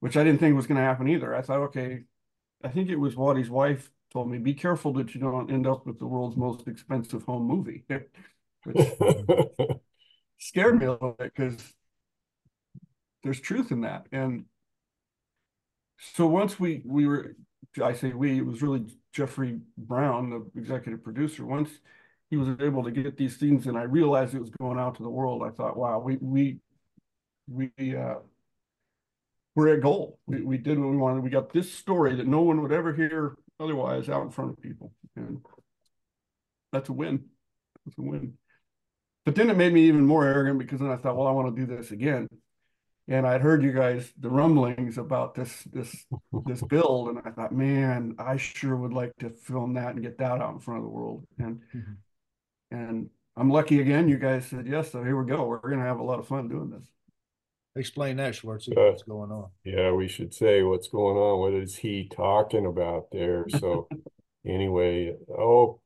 [0.00, 1.34] which I didn't think was going to happen either.
[1.34, 2.04] I thought, okay,
[2.62, 5.86] I think it was Waddie's wife told me, be careful that you don't end up
[5.86, 7.84] with the world's most expensive home movie.
[8.64, 8.76] Which
[10.38, 11.74] scared me a little bit because
[13.22, 14.06] there's truth in that.
[14.12, 14.46] And
[16.14, 17.36] so once we we were,
[17.82, 21.44] I say we, it was really Jeffrey Brown, the executive producer.
[21.44, 21.70] Once
[22.30, 25.02] he was able to get these things, and I realized it was going out to
[25.02, 25.42] the world.
[25.42, 26.58] I thought, wow, we we
[27.48, 28.16] we uh,
[29.58, 30.20] we're at goal.
[30.26, 31.24] We, we did what we wanted.
[31.24, 34.62] We got this story that no one would ever hear otherwise out in front of
[34.62, 34.92] people.
[35.16, 35.40] And
[36.70, 37.24] that's a win.
[37.84, 38.34] That's a win.
[39.24, 41.56] But then it made me even more arrogant because then I thought, well, I want
[41.56, 42.28] to do this again.
[43.08, 46.06] And I'd heard you guys the rumblings about this this
[46.46, 50.18] this build, and I thought, man, I sure would like to film that and get
[50.18, 51.26] that out in front of the world.
[51.38, 51.92] And mm-hmm.
[52.70, 54.08] and I'm lucky again.
[54.08, 55.46] You guys said yes, so here we go.
[55.46, 56.86] We're gonna have a lot of fun doing this.
[57.78, 58.68] Explain that, Schwartz.
[58.68, 59.50] Uh, what's going on?
[59.64, 61.38] Yeah, we should say what's going on.
[61.40, 63.46] What is he talking about there?
[63.58, 63.88] So,
[64.46, 65.80] anyway, oh,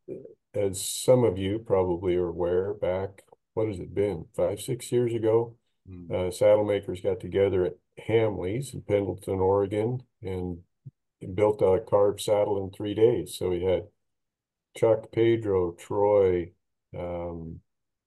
[0.54, 3.22] as some of you probably are aware, back
[3.54, 4.26] what has it been?
[4.34, 5.56] Five, six years ago,
[5.88, 6.10] mm.
[6.10, 7.76] uh, saddle makers got together at
[8.06, 10.58] Hamley's in Pendleton, Oregon, and,
[11.20, 13.36] and built a carved saddle in three days.
[13.36, 13.82] So we had
[14.76, 16.52] Chuck, Pedro, Troy,
[16.98, 17.60] um,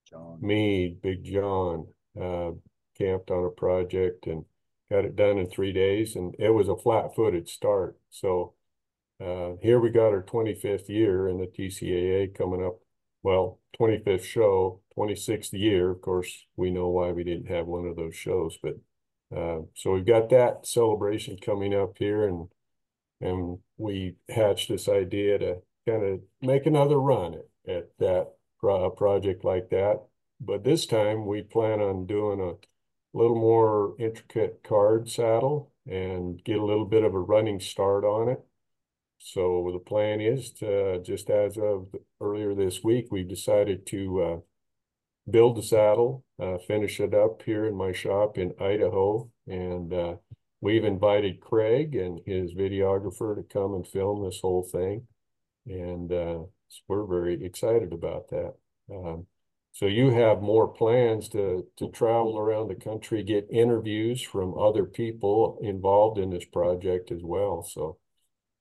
[0.10, 0.40] John.
[0.42, 1.88] me, Big John,
[2.20, 2.52] uh,
[2.98, 4.46] camped on a project and
[4.92, 7.98] got it done in three days and it was a flat-footed start.
[8.10, 8.54] So
[9.20, 12.80] uh, here we got our twenty-fifth year in the TCAA coming up,
[13.24, 15.92] well, twenty-fifth show, twenty-sixth year.
[15.92, 18.76] Of course, we know why we didn't have one of those shows, but
[19.36, 22.48] uh, so we've got that celebration coming up here and
[23.22, 25.56] and we hatched this idea to
[25.88, 28.28] kind of make another run at, at that
[28.60, 30.02] pro project like that.
[30.42, 32.56] But this time we plan on doing a
[33.16, 38.30] little more intricate card saddle and get a little bit of a running start on
[38.30, 38.44] it.
[39.20, 41.88] So the plan is to, just as of
[42.20, 44.38] earlier this week, we've decided to uh,
[45.30, 49.30] build the saddle, uh, finish it up here in my shop in Idaho.
[49.48, 50.16] And uh,
[50.62, 55.08] we've invited Craig and his videographer to come and film this whole thing.
[55.66, 58.54] And uh, so we're very excited about that.
[58.92, 59.26] Um,
[59.76, 64.86] so you have more plans to, to travel around the country, get interviews from other
[64.86, 67.62] people involved in this project as well.
[67.62, 67.98] So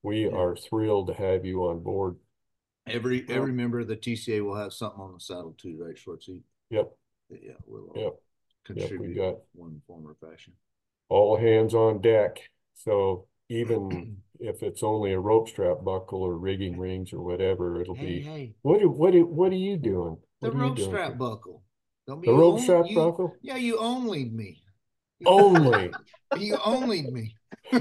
[0.03, 0.33] we Yeah.
[0.37, 2.17] are thrilled to have you on board.
[2.89, 6.43] Every, every member of the TCAA will have something on the saddle too, right, Schwartzy?
[6.71, 6.91] Yep,
[7.31, 8.15] Yeah, we'll all uh, yep.
[8.15, 8.19] Yep,
[8.67, 10.55] we contribute got- one form or fashion.
[11.09, 12.41] all hands on deck.
[12.75, 17.95] So even if it's only a rope strap buckle or rigging rings or whatever, it'll
[17.95, 20.17] Hey, be, hey, what, are- what, are- what are you doing?
[20.41, 21.63] The rope strap buckle.
[22.07, 23.35] Don't be The rope own- strap you- buckle?
[23.43, 24.61] Yeah, you only me.
[25.27, 25.91] Only.
[26.39, 27.35] You only me.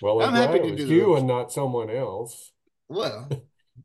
[0.00, 2.52] Well, I'm happy to do you rope and not someone else.
[2.88, 3.28] Well,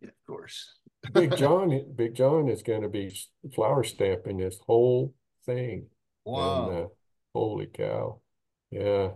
[0.01, 0.73] yeah, of course.
[1.13, 3.13] Big John, Big John is gonna be
[3.53, 5.13] flower stamping this whole
[5.45, 5.87] thing.
[6.25, 6.69] And, Wow.
[6.69, 6.87] uh,
[7.33, 8.21] holy cow.
[8.69, 9.11] Yeah,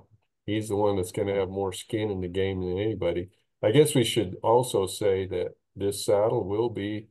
[0.45, 3.29] he's the one that's gonna have more skin in the game than anybody.
[3.63, 7.07] I guess we should also say that this saddle will be,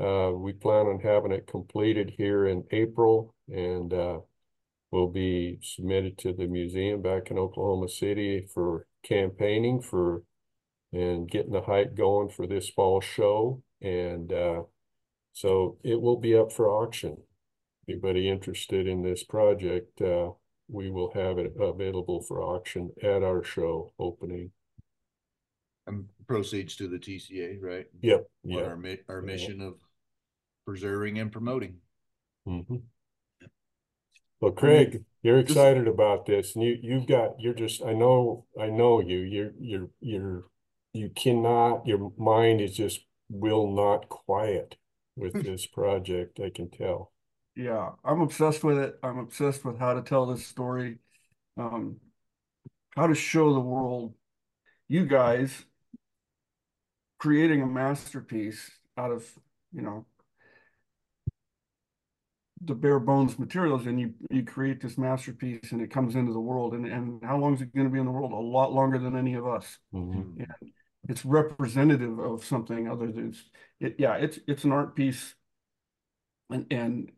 [0.00, 4.20] uh, we plan on having it completed here in April and, uh,
[4.90, 10.24] will be submitted to the museum back in Oklahoma City for campaigning for
[10.92, 13.62] and getting the hype going for this fall show.
[13.80, 14.62] And, uh,
[15.32, 17.16] so it will be up for auction
[17.90, 20.30] anybody interested in this project, uh,
[20.68, 24.50] we will have it available for auction at our show opening.
[25.86, 27.86] And proceeds to the TCAA, right?
[28.02, 28.66] Yep, What yeah.
[28.68, 29.74] our mi- our mission of
[30.64, 31.80] preserving and promoting.
[32.46, 32.82] mhm.
[34.40, 38.68] Well, Craig, you're excited about this and you, you've got, you're just, I know, I
[38.68, 40.44] know you, you're, you're, you're,
[40.94, 44.76] you cannot, your mind is just will not quiet
[45.16, 47.12] with this project, I can tell.
[47.54, 48.98] Yeah, I'm obsessed with it.
[49.02, 50.98] I'm obsessed with how to tell this story.
[51.58, 51.96] Um,
[52.96, 54.14] how to show the world
[54.88, 55.64] you guys
[57.18, 59.26] creating a masterpiece out of,
[59.72, 60.06] you know,
[62.62, 66.40] the bare bones materials and you you create this masterpiece and it comes into the
[66.40, 68.32] world and and how long is it going to be in the world?
[68.32, 69.78] A lot longer than any of us.
[69.94, 70.38] Mhm.
[70.38, 70.72] And
[71.08, 73.34] it's representative of something other than
[73.80, 75.34] it yeah, it's it's an art piece
[76.50, 77.12] and and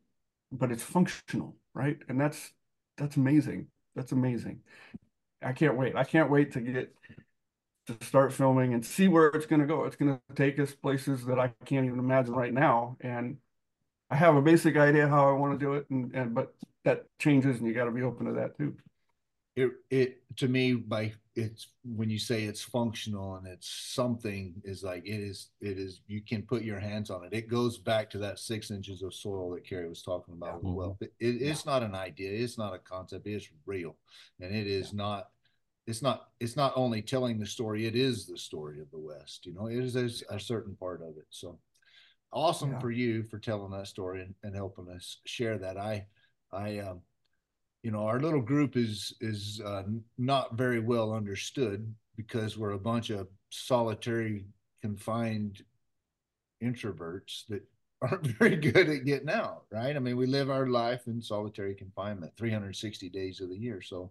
[0.53, 1.99] but it's functional, right?
[2.09, 2.53] And that's
[2.97, 3.68] that's amazing.
[3.97, 4.61] That's amazing.
[5.43, 5.97] I can't wait.
[5.97, 6.95] I can't wait to get
[7.86, 9.84] to start filming and see where it's going to go.
[9.84, 12.97] It's going to take us places that I can't even imagine right now.
[13.01, 13.38] And
[14.13, 16.55] I have a basic idea how I want to do it, and and but
[16.85, 18.77] that changes, and you got to be open to that too.
[19.55, 24.83] It, it, to me, by, it's, when you say it's functional and it's something is
[24.83, 27.35] like, it is, it is, you can put your hands on it.
[27.35, 30.63] It goes back to that six inches of soil that Cary was talking about as
[30.63, 30.97] well.
[31.03, 31.05] Mm-hmm.
[31.21, 32.31] It, it's not an idea.
[32.33, 33.27] It's not a concept.
[33.27, 33.95] It's real.
[34.41, 35.29] And it is not,
[35.87, 39.45] it's not, it's not only telling the story, it is the story of the West,
[39.45, 41.27] you know, it is a, a certain part of it.
[41.29, 41.59] So
[42.33, 42.78] awesome Yeah.
[42.78, 45.76] for you for telling that story and, and helping us share that.
[45.76, 46.07] I,
[46.53, 47.03] I, um,
[47.83, 49.83] you know our little group is is uh,
[50.18, 54.47] not very well understood because we're a bunch of solitary
[54.80, 55.62] confined
[56.62, 57.62] introverts that
[58.03, 61.74] aren't very good at getting out right i mean we live our life in solitary
[61.74, 64.11] confinement 360 days of the year so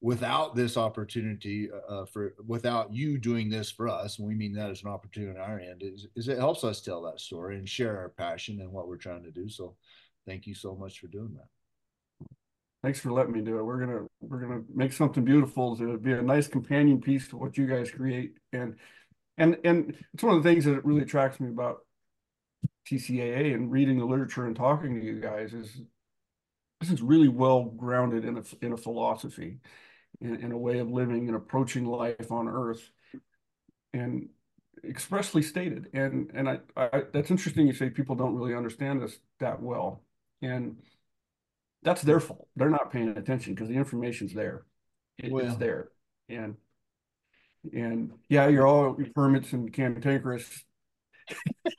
[0.00, 4.70] without this opportunity uh, for without you doing this for us and we mean that
[4.70, 7.68] as an opportunity on our end is, is it helps us tell that story and
[7.68, 9.76] share our passion and what we're trying to do so
[10.26, 11.48] thank you so much for doing that
[12.82, 13.62] Thanks for letting me do it.
[13.62, 17.58] We're gonna we're gonna make something beautiful to be a nice companion piece to what
[17.58, 18.36] you guys create.
[18.54, 18.76] And
[19.36, 21.80] and and it's one of the things that really attracts me about
[22.88, 25.82] TCAA and reading the literature and talking to you guys is
[26.80, 29.58] this is really well grounded in a in a philosophy,
[30.20, 32.82] in, a way of living and approaching life on Earth,
[33.92, 34.28] and
[34.84, 35.88] expressly stated.
[35.92, 37.66] And and I, I that's interesting.
[37.66, 40.02] You say people don't really understand this that well,
[40.42, 40.76] and
[41.82, 42.48] that's their fault.
[42.56, 44.64] They're not paying attention because the information's there.
[45.18, 45.88] It- Well- It's there.
[46.28, 46.56] And,
[47.72, 50.64] and yeah, you're all your permits and cantankerous.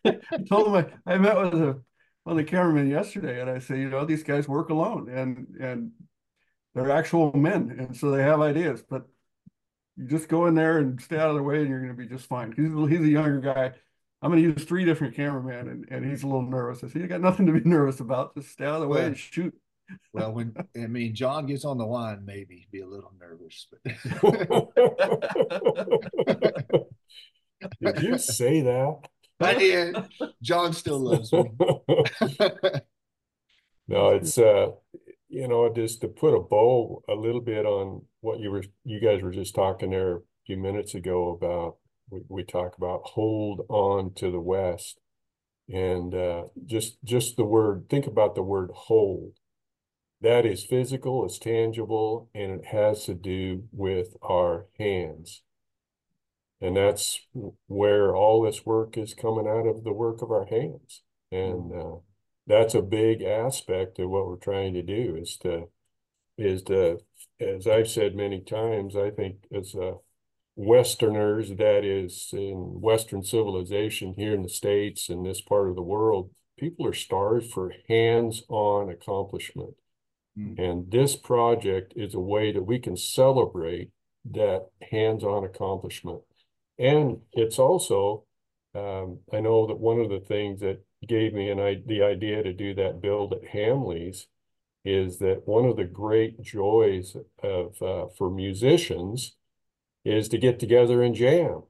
[0.05, 0.19] I
[0.49, 0.75] told him
[1.05, 1.81] I, I met with a,
[2.23, 5.47] one of the cameramen yesterday and I say, you know, these guys work alone and,
[5.59, 5.91] and
[6.75, 7.75] they're actual men.
[7.77, 9.05] And so they have ideas, but
[9.97, 12.07] you just go in there and stay out of their way and you're gonna be
[12.07, 12.53] just fine.
[12.55, 13.71] He's, a- he's a younger guy.
[14.21, 16.83] I'm gonna use three different cameramen and, and he's a little nervous.
[16.83, 18.35] I said, you got nothing to be nervous about.
[18.35, 19.53] Just stay out of the way Well- and shoot.
[20.13, 23.81] Well, when, I mean, John gets on the line, maybe be a little nervous, but.
[27.81, 28.99] Did you say that?
[29.41, 29.95] I did.
[30.41, 31.43] John still loves me.
[33.87, 34.67] No, it's uh,
[35.31, 38.99] you know, just to put a bow a little bit on what you were, you
[38.99, 41.77] guys were just talking there a few minutes ago about,
[42.09, 44.99] we, we talk about hold on to the West.
[45.69, 49.31] And uh, just, just the word, think about the word hold.
[50.19, 55.43] That is physical, it's tangible, and it has to do with our hands.
[56.59, 57.21] And that's
[57.67, 61.03] where all this work is coming out of the work of our hands.
[61.31, 61.95] And uh,
[62.47, 65.69] that's a big aspect of what we're trying to do is to,
[66.37, 66.99] is to,
[67.39, 69.93] as I've said many times, I think as uh,
[70.55, 75.81] Westerners, that is in Western civilization here in the States and this part of the
[75.81, 79.75] world, people are starved for hands-on accomplishment.
[80.37, 80.59] Mm.
[80.59, 83.89] And this project is a way that we can celebrate
[84.31, 86.21] that hands-on accomplishment.
[86.77, 88.25] And it's also,
[88.75, 92.43] um, I know that one of the things that gave me an I the idea
[92.43, 94.27] to do that build at Hamley's
[94.83, 99.35] is that one of the great joys of uh, for musicians
[100.03, 101.63] is to get together and jam.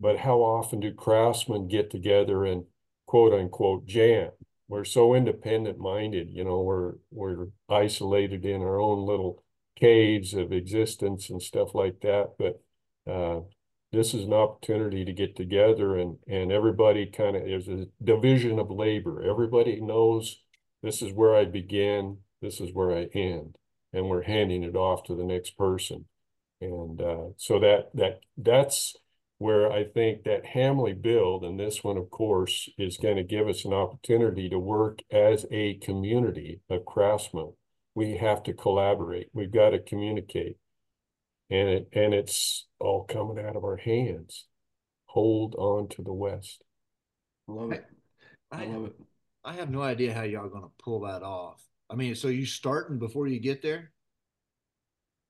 [0.00, 2.64] But how often do craftsmen get together and
[3.06, 4.30] quote unquote jam?
[4.68, 9.42] We're so independent minded, you know, we're we're isolated in our own little
[9.76, 12.34] caves of existence and stuff like that.
[12.38, 12.60] But
[13.10, 13.40] uh,
[13.94, 18.58] this is an opportunity to get together and and everybody kind of is a division
[18.58, 19.22] of labor.
[19.22, 20.42] Everybody knows
[20.82, 23.56] this is where I begin, this is where I end,
[23.92, 26.06] and we're handing it off to the next person.
[26.60, 28.96] And uh, so that that that's
[29.38, 33.48] where I think that Hamley build and this one, of course, is going to give
[33.48, 37.52] us an opportunity to work as a community of craftsmen.
[37.94, 39.28] We have to collaborate.
[39.32, 40.56] We've got to communicate
[41.50, 44.46] and it and it's all coming out of our hands.
[45.06, 46.64] Hold on to the West.
[47.46, 47.84] Love it.
[48.50, 48.96] I I, love it.
[49.44, 51.62] I have no idea how y'all gonna pull that off.
[51.90, 53.92] I mean, so you starting before you get there?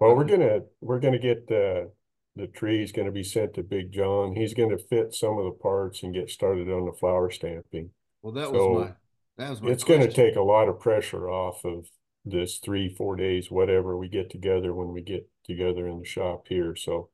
[0.00, 1.90] Well, we're gonna we're gonna get the
[2.36, 4.34] the tree's gonna be sent to Big John.
[4.34, 7.90] He's gonna fit some of the parts and get started on the flower stamping.
[8.22, 8.94] Well, that So, was my,
[9.38, 9.70] that was my.
[9.70, 11.86] It's gonna take a lot of pressure off of
[12.24, 16.46] this three, four days, whatever we get together when we get together in the shop
[16.48, 16.74] here.
[16.76, 17.10] So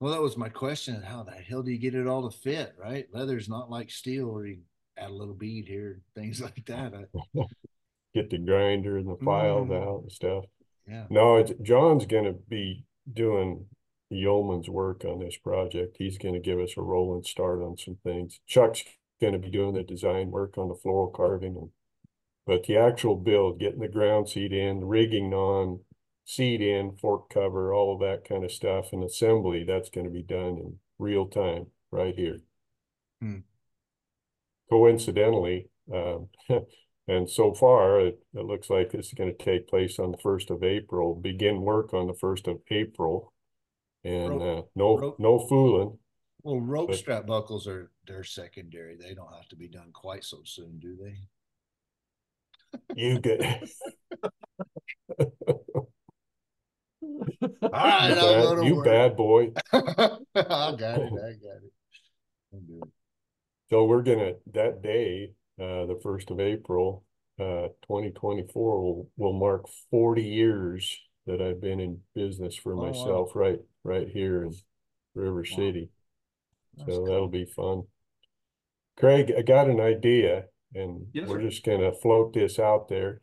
[0.00, 1.02] Well, that was my question.
[1.02, 3.06] How the hell do you get it all to fit, right?
[3.12, 4.58] Leather's not like steel where you
[4.96, 6.94] add a little bead here, things like that.
[6.94, 7.42] I-
[8.14, 9.82] get the grinder and the files Mm.
[9.82, 10.44] out and stuff.
[10.86, 11.04] Yeah.
[11.10, 13.66] No, it's, John's gonna be doing
[14.08, 15.96] yeoman's work on this project.
[15.98, 18.40] He's gonna give us a rolling start on some things.
[18.46, 18.82] Chuck's
[19.20, 21.68] gonna be doing the design work on the floral carving and
[22.48, 25.80] but the actual build, getting the ground seat in, rigging on,
[26.24, 30.22] seat in, fork cover, all of that kind of stuff and assembly, that's gonna be
[30.22, 32.40] done in real time right here.
[33.20, 33.40] Hmm.
[34.70, 36.28] Coincidentally, um,
[37.06, 40.50] and so far, it, it looks like this is gonna take place on the first
[40.50, 43.34] of April, begin work on the first of April.
[44.04, 45.98] And, uh, no, rope- no fooling.
[46.42, 48.96] Well, rope But- strap buckles are, they're secondary.
[48.96, 51.18] They don't have to be done quite so soon, do they?
[52.94, 53.40] You get.
[57.70, 58.86] All right, You I'll go bad, to you work.
[58.86, 59.52] bad boy.
[59.72, 61.72] I got it, I got it.
[62.52, 62.88] I'll do it.
[63.70, 67.04] So we're gonna, that day, uh, the first of April,
[67.38, 72.80] uh, twenty twenty-four will, will mark forty years that I've been in business for Oh,
[72.80, 72.86] wow.
[72.86, 74.54] myself, right, right here in
[75.14, 75.56] River Wow.
[75.56, 75.90] City.
[76.76, 77.12] That's So cool.
[77.12, 77.82] that'll be fun.
[78.96, 80.44] Craig, I got an idea
[80.74, 81.40] and Yes, we're sir.
[81.40, 83.22] just gonna float this out there.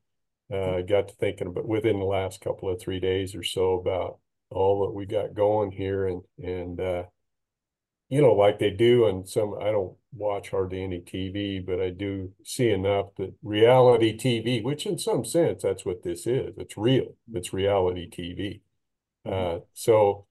[0.51, 3.73] Uh, I got to thinking about within the last couple of three days or so
[3.79, 4.19] about
[4.51, 7.03] all that we got going here and, and, uh,
[8.09, 11.89] you know, like they do and some, I don't watch hardly any TV, but I
[11.89, 16.53] do see enough that reality TV, which in some sense, that's what this is.
[16.57, 17.15] It's real.
[17.33, 18.61] It's reality TV.
[19.25, 20.27] Uh, so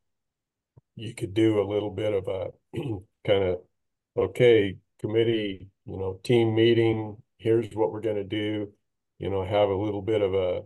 [0.97, 2.51] you could do a little bit of a
[3.27, 3.61] kind of,
[4.17, 8.73] okay, committee, you know, team meeting, here's what we're gonna do.
[9.21, 10.63] you know, have a little bit of a,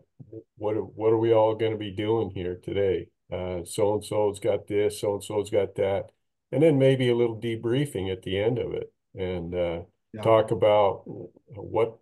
[0.57, 3.07] what, are- what are we all gonna be doing here today?
[3.31, 6.11] Uh, so-and-so's got this, so-and-so's got that,
[6.51, 8.91] and then maybe a little debriefing at the end of it.
[9.15, 9.83] And, uh,
[10.15, 10.23] Yeah.
[10.23, 11.99] talk about what,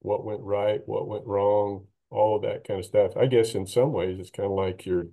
[0.00, 3.14] what went right, what went wrong, all of that kind of stuff.
[3.14, 5.08] I guess in some ways, it's kind of like your,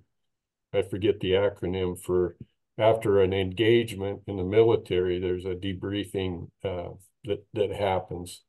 [0.72, 2.36] I forget the acronym for,
[2.78, 6.90] after an engagement in the military, there's a debriefing, uh,
[7.24, 8.42] that, that happens.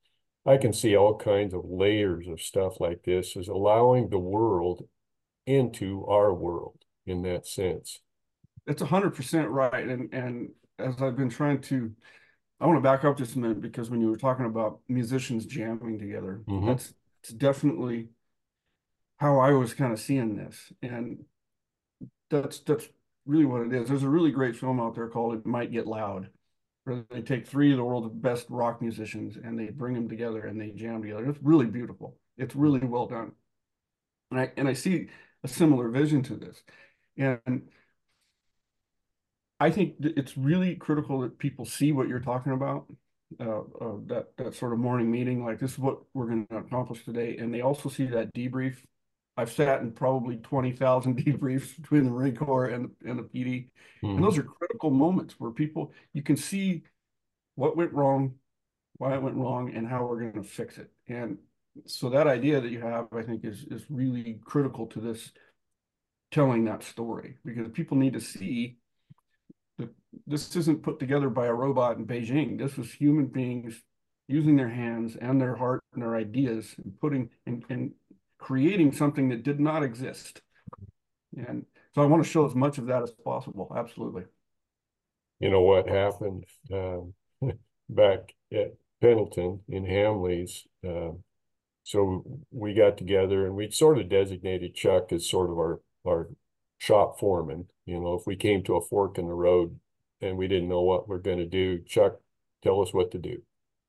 [0.46, 4.88] I can see all kinds of layers of stuff like this is allowing the world
[5.46, 8.00] into our world in that sense.
[8.68, 9.88] A hundred percent right.
[9.88, 11.92] And, and as I've been trying to,
[12.60, 15.46] I want to back up just a minute because when you were talking about musicians
[15.46, 16.68] jamming together, Mhm.
[16.68, 16.94] that's,
[17.24, 18.10] it's definitely
[19.18, 20.72] how I was kind of seeing this.
[20.82, 21.26] And
[22.30, 22.88] that's, that's
[23.26, 23.90] really what it is.
[23.90, 26.30] There's a really great film out there called It Might Get Loud,
[26.84, 30.46] where they take three of the world's best rock musicians and they bring them together
[30.46, 31.30] and they jam together.
[31.30, 32.18] It's really beautiful.
[32.38, 33.34] It's really well done.
[34.32, 35.08] And I, and I see
[35.44, 36.64] a similar vision to this.
[37.18, 37.70] And
[39.60, 42.86] I think it's really critical that people see what you're talking about.
[43.40, 46.58] Uh, uh, that that sort of morning meeting, like this is what we're going to
[46.58, 48.78] accomplish today, and they also see that debrief.
[49.40, 53.70] I've sat in probably twenty thousand debriefs between the Marine Corps and and the PD,
[54.04, 54.22] and Mhm.
[54.24, 56.84] those are critical moments where people you can see
[57.56, 58.36] what went wrong,
[58.98, 60.92] why it went wrong, and how we're going to fix it.
[61.08, 61.38] And
[61.86, 65.32] so that idea that you have, I think, is is really critical to this
[66.32, 68.78] telling that story because people need to see
[69.78, 69.90] that
[70.28, 72.58] this isn't put together by a robot in Beijing.
[72.58, 73.82] This was human beings
[74.28, 77.92] using their hands and their heart and their ideas and putting and, and
[78.40, 80.42] creating something that did not exist.
[81.38, 83.72] And so I want to show as much of that as possible.
[83.76, 84.24] Absolutely.
[85.40, 87.14] you know what happened um,
[87.90, 90.64] back at Pendleton in Hamleys.
[90.88, 91.14] Uh,
[91.84, 96.30] so we got together and we sort of designated Chuck as sort of our our
[96.78, 97.68] shop foreman.
[97.86, 99.80] You know, if we came to a fork in the road
[100.22, 102.20] and we didn't know what we're going to do, Chuck,
[102.64, 103.42] tell us what to do.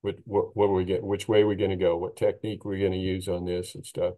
[0.02, 1.02] What what what we get?
[1.02, 1.96] Which way we going to go?
[1.96, 4.14] What technique we're going to use on this and stuff.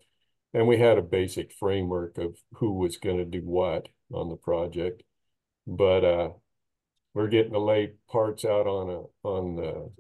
[0.55, 4.37] And we had a basic framework of who was going to do what on the
[4.37, 5.03] project,
[5.67, 6.31] but uh
[7.15, 9.91] we're getting to lay parts out on a on the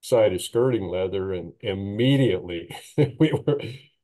[0.00, 2.68] side of skirting leather and immediately
[3.18, 3.60] we were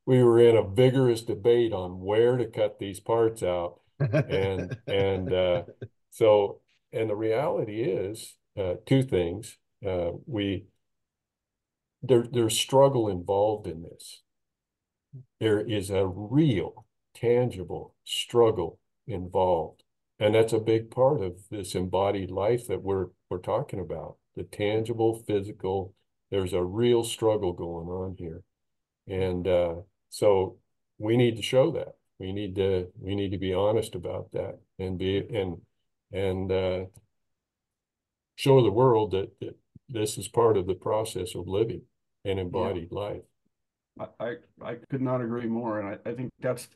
[0.07, 3.81] we were in a vigorous debate on where to cut these parts out.
[3.99, 5.63] And and uh
[6.11, 6.61] so
[6.93, 10.65] and the reality is uh two things uh we
[12.03, 14.23] there there's struggle involved in this
[15.41, 19.83] there is a real tangible struggle involved
[20.21, 24.17] and that's a big part of this embodied life that we're we're talking about.
[24.37, 25.95] The tangible, physical,
[26.31, 28.43] there's a real struggle going on here.
[29.09, 29.77] And uh,
[30.11, 30.59] so
[30.99, 31.95] we need to show that.
[32.19, 35.57] We need to we need to be honest about that and be and
[36.13, 36.85] and uh,
[38.37, 39.57] show the world that, that
[39.89, 41.83] this is part of the process of living
[42.27, 43.23] an embodied life.
[44.01, 45.81] I, I, I could not agree more.
[45.81, 46.69] And I, I think that's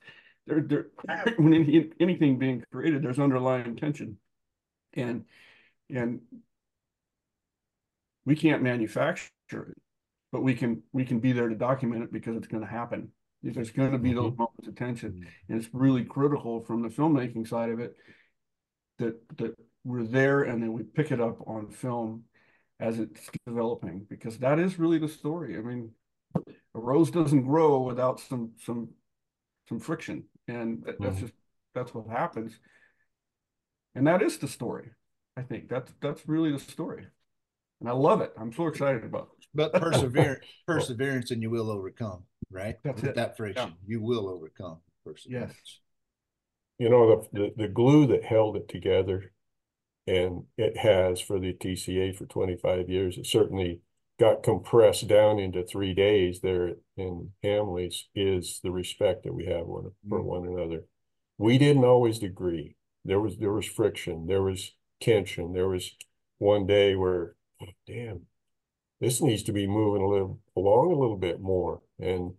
[0.47, 0.87] there, there,
[1.37, 4.19] when any, anything being created, there's underlying tension.
[4.95, 5.25] And,
[5.91, 6.21] and
[8.25, 9.77] we can't manufacture it,
[10.33, 13.11] but we can, we can be there to document it because it's going to happen.
[13.43, 14.39] There's going to be those Mhm.
[14.39, 15.27] moments of tension.
[15.49, 17.97] And it's really critical from the filmmaking side of it
[18.99, 19.55] that, that
[19.85, 22.25] we're there and then we pick it up on film
[22.81, 25.57] as it's developing, because that is really the story.
[25.57, 25.93] I mean,
[26.75, 28.89] a rose doesn't grow without some some
[29.69, 31.21] some friction and that, that's Mhm.
[31.21, 31.33] just
[31.75, 32.59] that's what happens
[33.95, 34.91] and that is the story
[35.37, 37.07] i think that's that's really the story
[37.81, 41.71] and i love it i'm so excited about it But perseverance, perseverance, and you will
[41.71, 42.77] overcome, right?
[42.83, 43.15] That's With it.
[43.17, 45.81] That friction, you will overcome perseverance.
[46.79, 47.03] you know,
[47.33, 49.33] the, the, the glue that held it together
[50.07, 53.81] and it has for the TCAA for twenty-five years, it certainly
[54.19, 59.67] got compressed down into three days there in Hamleys is the respect that we have
[59.67, 60.25] one, for Mm.
[60.25, 60.85] one another.
[61.39, 62.77] We didn't always agree.
[63.05, 65.53] There was, there was friction, there was tension.
[65.53, 65.97] There was
[66.39, 68.27] one day where, oh, damn,
[69.01, 72.35] this needs to be moving a little along a little bit more and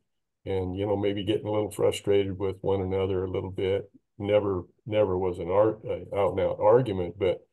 [0.45, 4.63] and you know maybe getting a little frustrated with one another a little bit never
[4.85, 7.45] never was an art uh, out and out argument but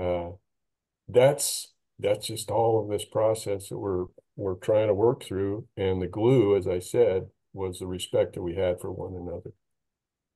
[0.00, 0.30] uh
[1.08, 1.72] that's
[2.02, 5.66] that's just all of this process that we're we're trying to work through.
[5.76, 9.52] And the glue as i said was the respect that we had for one another.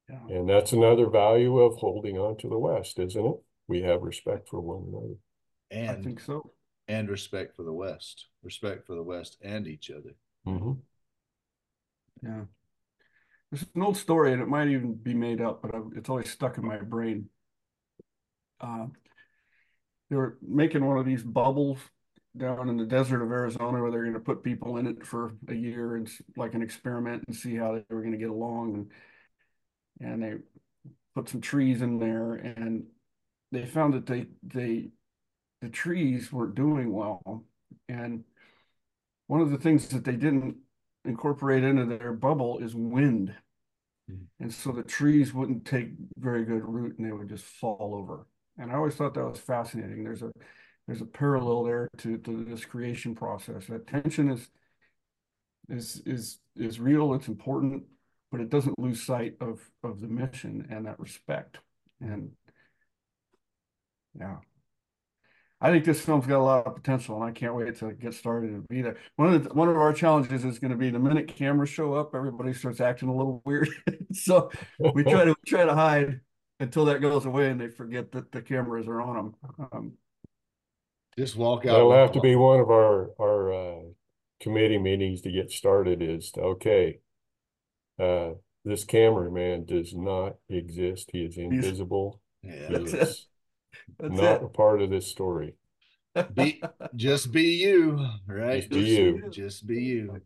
[0.08, 0.36] Yeah.
[0.36, 3.36] And that's another value of holding on to the west isn't it?
[3.68, 5.16] We have respect for one another.
[5.72, 6.52] I And, think so.
[6.88, 10.14] and respect for the West, respect for the West and each other.
[10.44, 10.74] hmm
[12.22, 12.44] Yeah.
[13.50, 16.30] There's an old story, and it might even be made up, but I- it's always
[16.30, 17.28] stuck in my brain.
[18.60, 18.86] Uh,
[20.10, 21.78] they were making one of these bubbles
[22.36, 25.34] down in the desert of Arizona where they're going to put people in it for
[25.48, 28.74] a year and like an experiment and see how they were going to get along.
[28.74, 28.90] And
[30.00, 30.34] and they
[31.14, 32.84] put some trees in there, and
[33.52, 34.90] they found that they they
[35.62, 37.44] the trees weren't doing well.
[37.88, 38.24] And
[39.26, 40.56] one of the things that they didn't
[41.04, 43.34] incorporate into their bubble is wind.
[44.10, 44.26] Mhm.
[44.40, 48.26] And so the trees wouldn't take very good root and they would just fall over.
[48.58, 50.04] And I always thought that was fascinating.
[50.04, 50.32] There's a
[50.86, 53.66] there's a parallel there to, to this creation process.
[53.66, 54.48] That tension is
[55.68, 57.84] is is is real, it's important,
[58.30, 61.58] but it doesn't lose sight of of the mission and that respect.
[62.00, 62.32] And
[64.18, 64.36] yeah.
[65.58, 68.12] I think this film's got a lot of potential, and I can't wait to get
[68.12, 68.98] started and be there.
[69.16, 71.94] One of the, one of our challenges is going to be the minute cameras show
[71.94, 73.70] up, everybody starts acting a little weird.
[74.12, 74.50] so
[74.92, 76.20] we try to we try to hide
[76.60, 79.34] until that goes away, and they forget that the cameras are on them.
[79.72, 79.92] Um,
[81.18, 81.72] Just walk out.
[81.72, 83.82] That'll have to be one of our, our, uh,
[84.40, 86.98] committee meetings to get started is, to, okay.
[87.98, 88.32] Uh,
[88.64, 91.10] this cameraman does not exist.
[91.12, 92.20] He is invisible.
[92.42, 92.68] He Yeah.
[92.70, 93.02] That's it.
[93.02, 93.26] is
[93.98, 94.44] that's not it.
[94.44, 95.54] a part of this story.
[96.34, 96.62] Be,
[96.94, 98.60] just be you, right?
[98.60, 99.28] Just be you.
[99.30, 100.20] Just be you.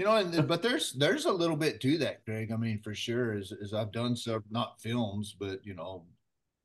[0.00, 2.50] You know, and but there's there's a little bit to that, Craig.
[2.50, 6.06] I mean, for sure, as as I've done some not films, but you know,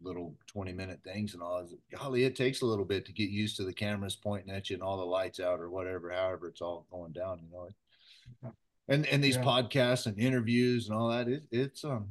[0.01, 1.67] little 20 minute things and all.
[1.93, 4.75] Golly, it takes a little bit to get used to the cameras pointing at you
[4.75, 8.53] and all the lights out or whatever, however it's all going down, you know.
[8.88, 9.43] And and these Yeah.
[9.43, 12.07] podcasts and interviews and all that, it, it's um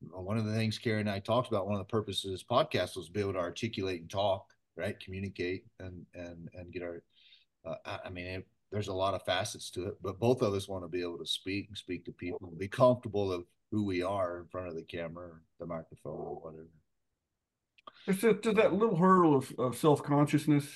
[0.00, 2.42] one of the things Cary and I talked about, one of the purposes of this
[2.42, 4.98] podcast was to be able to articulate and talk, right?
[4.98, 7.02] Communicate and and and get our
[7.66, 10.54] uh, I, I mean it, there's a lot of facets to it, but both of
[10.54, 13.44] us want to be able to speak and speak to people and be comfortable of
[13.70, 16.66] who we are in front of the camera the microphone or whatever.
[18.06, 20.66] There's just, just that little hurdle of, of self consciousness.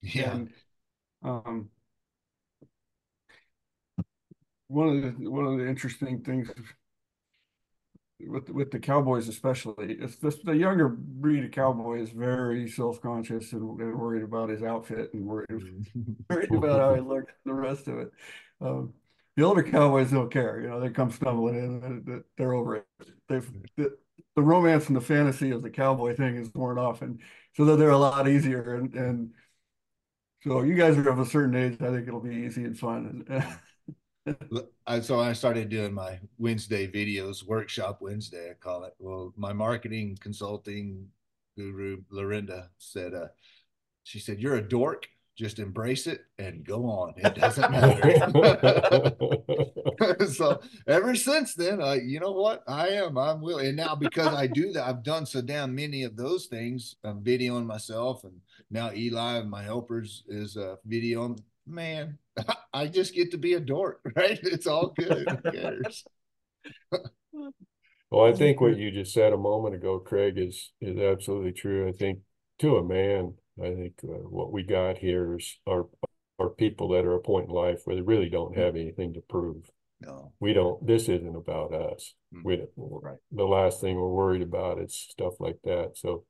[0.00, 0.32] Yeah.
[0.32, 0.50] And,
[1.24, 1.68] um,
[4.68, 6.48] one of the one of the interesting things
[8.26, 13.52] with with the cowboys especially is this the younger breed of cowboy is very self-conscious
[13.52, 15.48] and, and worried about his outfit and worried,
[16.30, 18.12] worried about how he looked and the rest of it.
[18.60, 18.92] Um,
[19.36, 22.86] the older cowboys don't care you know they come stumbling in and they're over it.
[23.28, 23.96] They've the,
[24.36, 27.20] the romance and the fantasy of the cowboy thing is worn off and
[27.54, 29.30] so that they're a lot easier and and
[30.42, 33.24] so you guys are of a certain age i think it'll be easy and fun
[33.28, 33.44] and
[34.86, 38.94] I, so I started doing my Wednesday videos, workshop Wednesday, I call it.
[38.98, 41.08] Well, my marketing consulting
[41.56, 43.28] guru, Lorinda, said, uh,
[44.04, 45.08] she said, You're a dork.
[45.34, 47.14] Just embrace it and go on.
[47.16, 49.14] It doesn't matter.
[50.26, 52.62] so ever since then, uh, you know what?
[52.68, 53.16] I am.
[53.16, 53.68] I'm willing.
[53.68, 56.96] And now because I do that, I've done so damn many of those things.
[57.02, 61.38] I'm videoing myself, and now Eli my helpers is uh, videoing.
[61.66, 62.18] Man,
[62.72, 64.38] I just get to be a dork, right?
[64.42, 65.28] It's all good.
[65.28, 66.04] Who cares?
[68.10, 71.88] Well, I think what you just said a moment ago, Craig, is is absolutely true.
[71.88, 72.18] I think
[72.58, 75.88] to a man, I think uh, what we got here is our
[76.38, 79.22] are people that are a point in life where they really don't have anything to
[79.30, 79.64] prove.
[80.02, 80.34] No.
[80.40, 80.86] We don't.
[80.86, 82.12] This isn't about us.
[82.34, 82.44] Mm.
[82.44, 83.16] We don't, Right.
[83.30, 85.92] the last thing we're worried about is stuff like that.
[85.94, 86.24] So,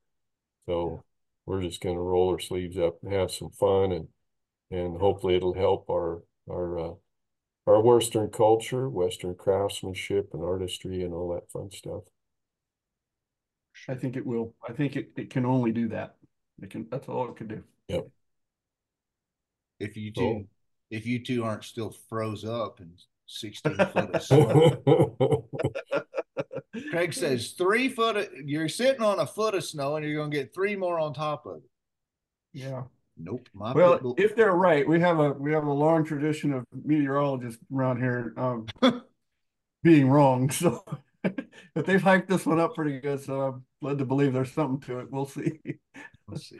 [0.65, 1.03] so
[1.45, 4.07] we're just going to roll our sleeves up and have some fun, and
[4.73, 6.93] and hopefully it'll help our our uh,
[7.67, 12.03] our Western culture, Western craftsmanship and artistry and all that fun stuff.
[13.87, 14.53] I think it will.
[14.67, 16.15] I think it, it can only do that.
[16.61, 17.63] It can, that's all it can do.
[17.87, 18.07] Yep.
[19.79, 20.45] If you two, Cool.
[20.91, 22.91] if you two aren't still froze up and
[23.27, 25.49] 16 foot of snow.
[26.91, 30.31] Craig says three foot, of, you're sitting on a foot of snow and you're going
[30.31, 31.69] to get three more on top of it.
[32.53, 32.83] Yeah.
[33.17, 33.47] Nope.
[33.53, 36.65] My Well, people- if they're right, we have a, we have a long tradition of
[36.83, 38.65] meteorologists around here, um,
[39.83, 40.49] being wrong.
[40.59, 40.83] So,
[41.73, 43.21] but they've hyped this one up pretty good.
[43.23, 45.07] So I'm led to believe there's something to it.
[45.09, 45.53] We'll see.
[46.27, 46.59] Let's see.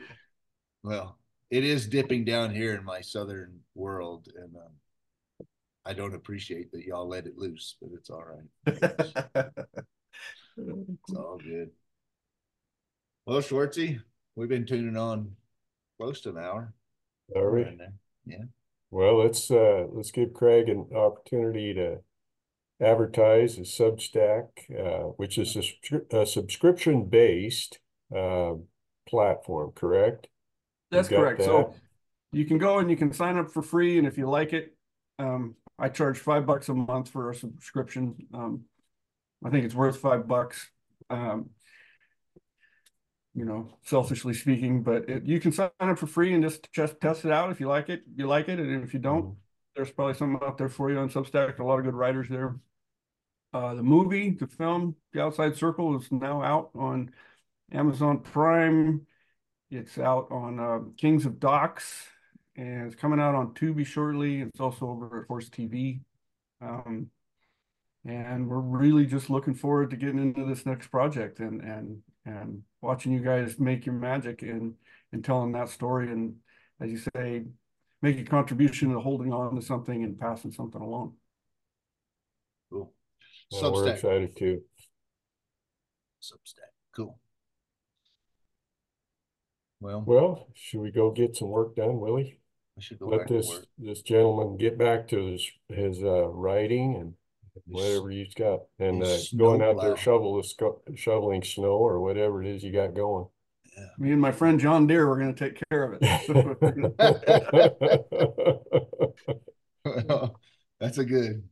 [0.82, 1.18] Well,
[1.50, 4.72] it is dipping down here in my southern world, and um,
[5.84, 9.44] I don't appreciate that y'all let it loose, but it's all right.
[10.56, 11.70] It's all good.
[13.26, 14.00] Well, Schwartzy,
[14.36, 15.34] we've been tuning on
[15.98, 16.74] close to an hour.
[17.34, 17.68] All We're right.
[17.68, 18.48] in there.
[18.90, 21.98] Well, let's uh let's give Craig an opportunity to
[22.80, 27.80] advertise his Substack, uh, which is a, a subscription based
[28.14, 28.54] uh
[29.08, 30.28] platform, correct?
[30.90, 31.44] That's You've got correct.
[31.44, 31.74] So
[32.32, 34.76] you can go and you can sign up for free, and if you like it,
[35.18, 38.14] um, I charge five bucks a month for a subscription.
[38.32, 38.64] Um,
[39.44, 40.68] I think it's worth five bucks.
[41.10, 41.50] Um,
[43.34, 47.00] you know, selfishly speaking, but it, you can sign up for free and just just
[47.00, 47.50] test it out.
[47.50, 49.36] If you like it, you like it, and if you don't, Mhm.
[49.76, 51.58] there's probably something out there for you on Substack.
[51.58, 52.56] A lot of good writers there.
[53.52, 57.12] Uh, the movie, the film, The Outside Circle is now out on
[57.72, 59.06] Amazon Prime.
[59.70, 62.06] It's out on uh, Kings of Docs,
[62.56, 64.42] and it's coming out on Tubi shortly.
[64.42, 66.00] It's also over at Horse TV.
[66.60, 67.10] Um,
[68.04, 72.62] and we're really just looking forward to getting into this next project and and and
[72.84, 74.74] watching you guys make your magic and
[75.12, 76.36] and telling that story and
[76.80, 77.44] as you say,
[78.02, 81.14] make a contribution to holding on to something and passing something along.
[82.70, 82.92] Cool.
[83.50, 84.62] Yeah, we're excited too.
[86.20, 87.18] Substack, cool.
[89.80, 92.40] Well, Well, should we go get some work done, Willie?
[92.76, 93.64] I should go Let back to this, work.
[93.78, 97.14] this gentleman get back to his, his, uh, writing and
[97.66, 98.60] Whatever he's got.
[98.78, 99.96] And, uh, going out there snowplow.
[99.96, 103.26] shovel the sco- shoveling snow or whatever it is you got going.
[103.76, 103.86] Yeah.
[103.98, 106.00] Me and my friend John Deere, we're gonna take care of it.
[110.80, 111.48] That's a good,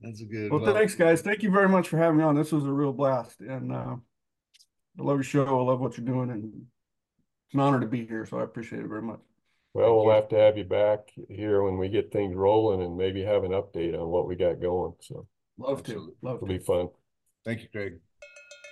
[0.00, 0.50] that's a good.
[0.50, 1.22] Well, thanks, guys.
[1.22, 2.34] Thank you very much for having me on.
[2.34, 3.96] This was a real blast and uh
[4.98, 5.44] I love your show.
[5.46, 6.44] I love what you're doing and
[7.46, 9.20] it's an honor to be here, so I appreciate it very much.
[9.74, 13.22] Well, we'll have to have you back here when we get things rolling and maybe
[13.24, 14.94] have an update on what we got going.
[15.00, 15.26] So
[15.58, 16.14] Love to, Absolutely.
[16.22, 16.52] love it'll to.
[16.58, 16.88] be fun.
[17.44, 18.00] Thank you, Craig.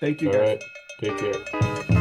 [0.00, 0.48] Thank you, All guys.
[0.48, 0.64] right,
[1.00, 1.91] take care.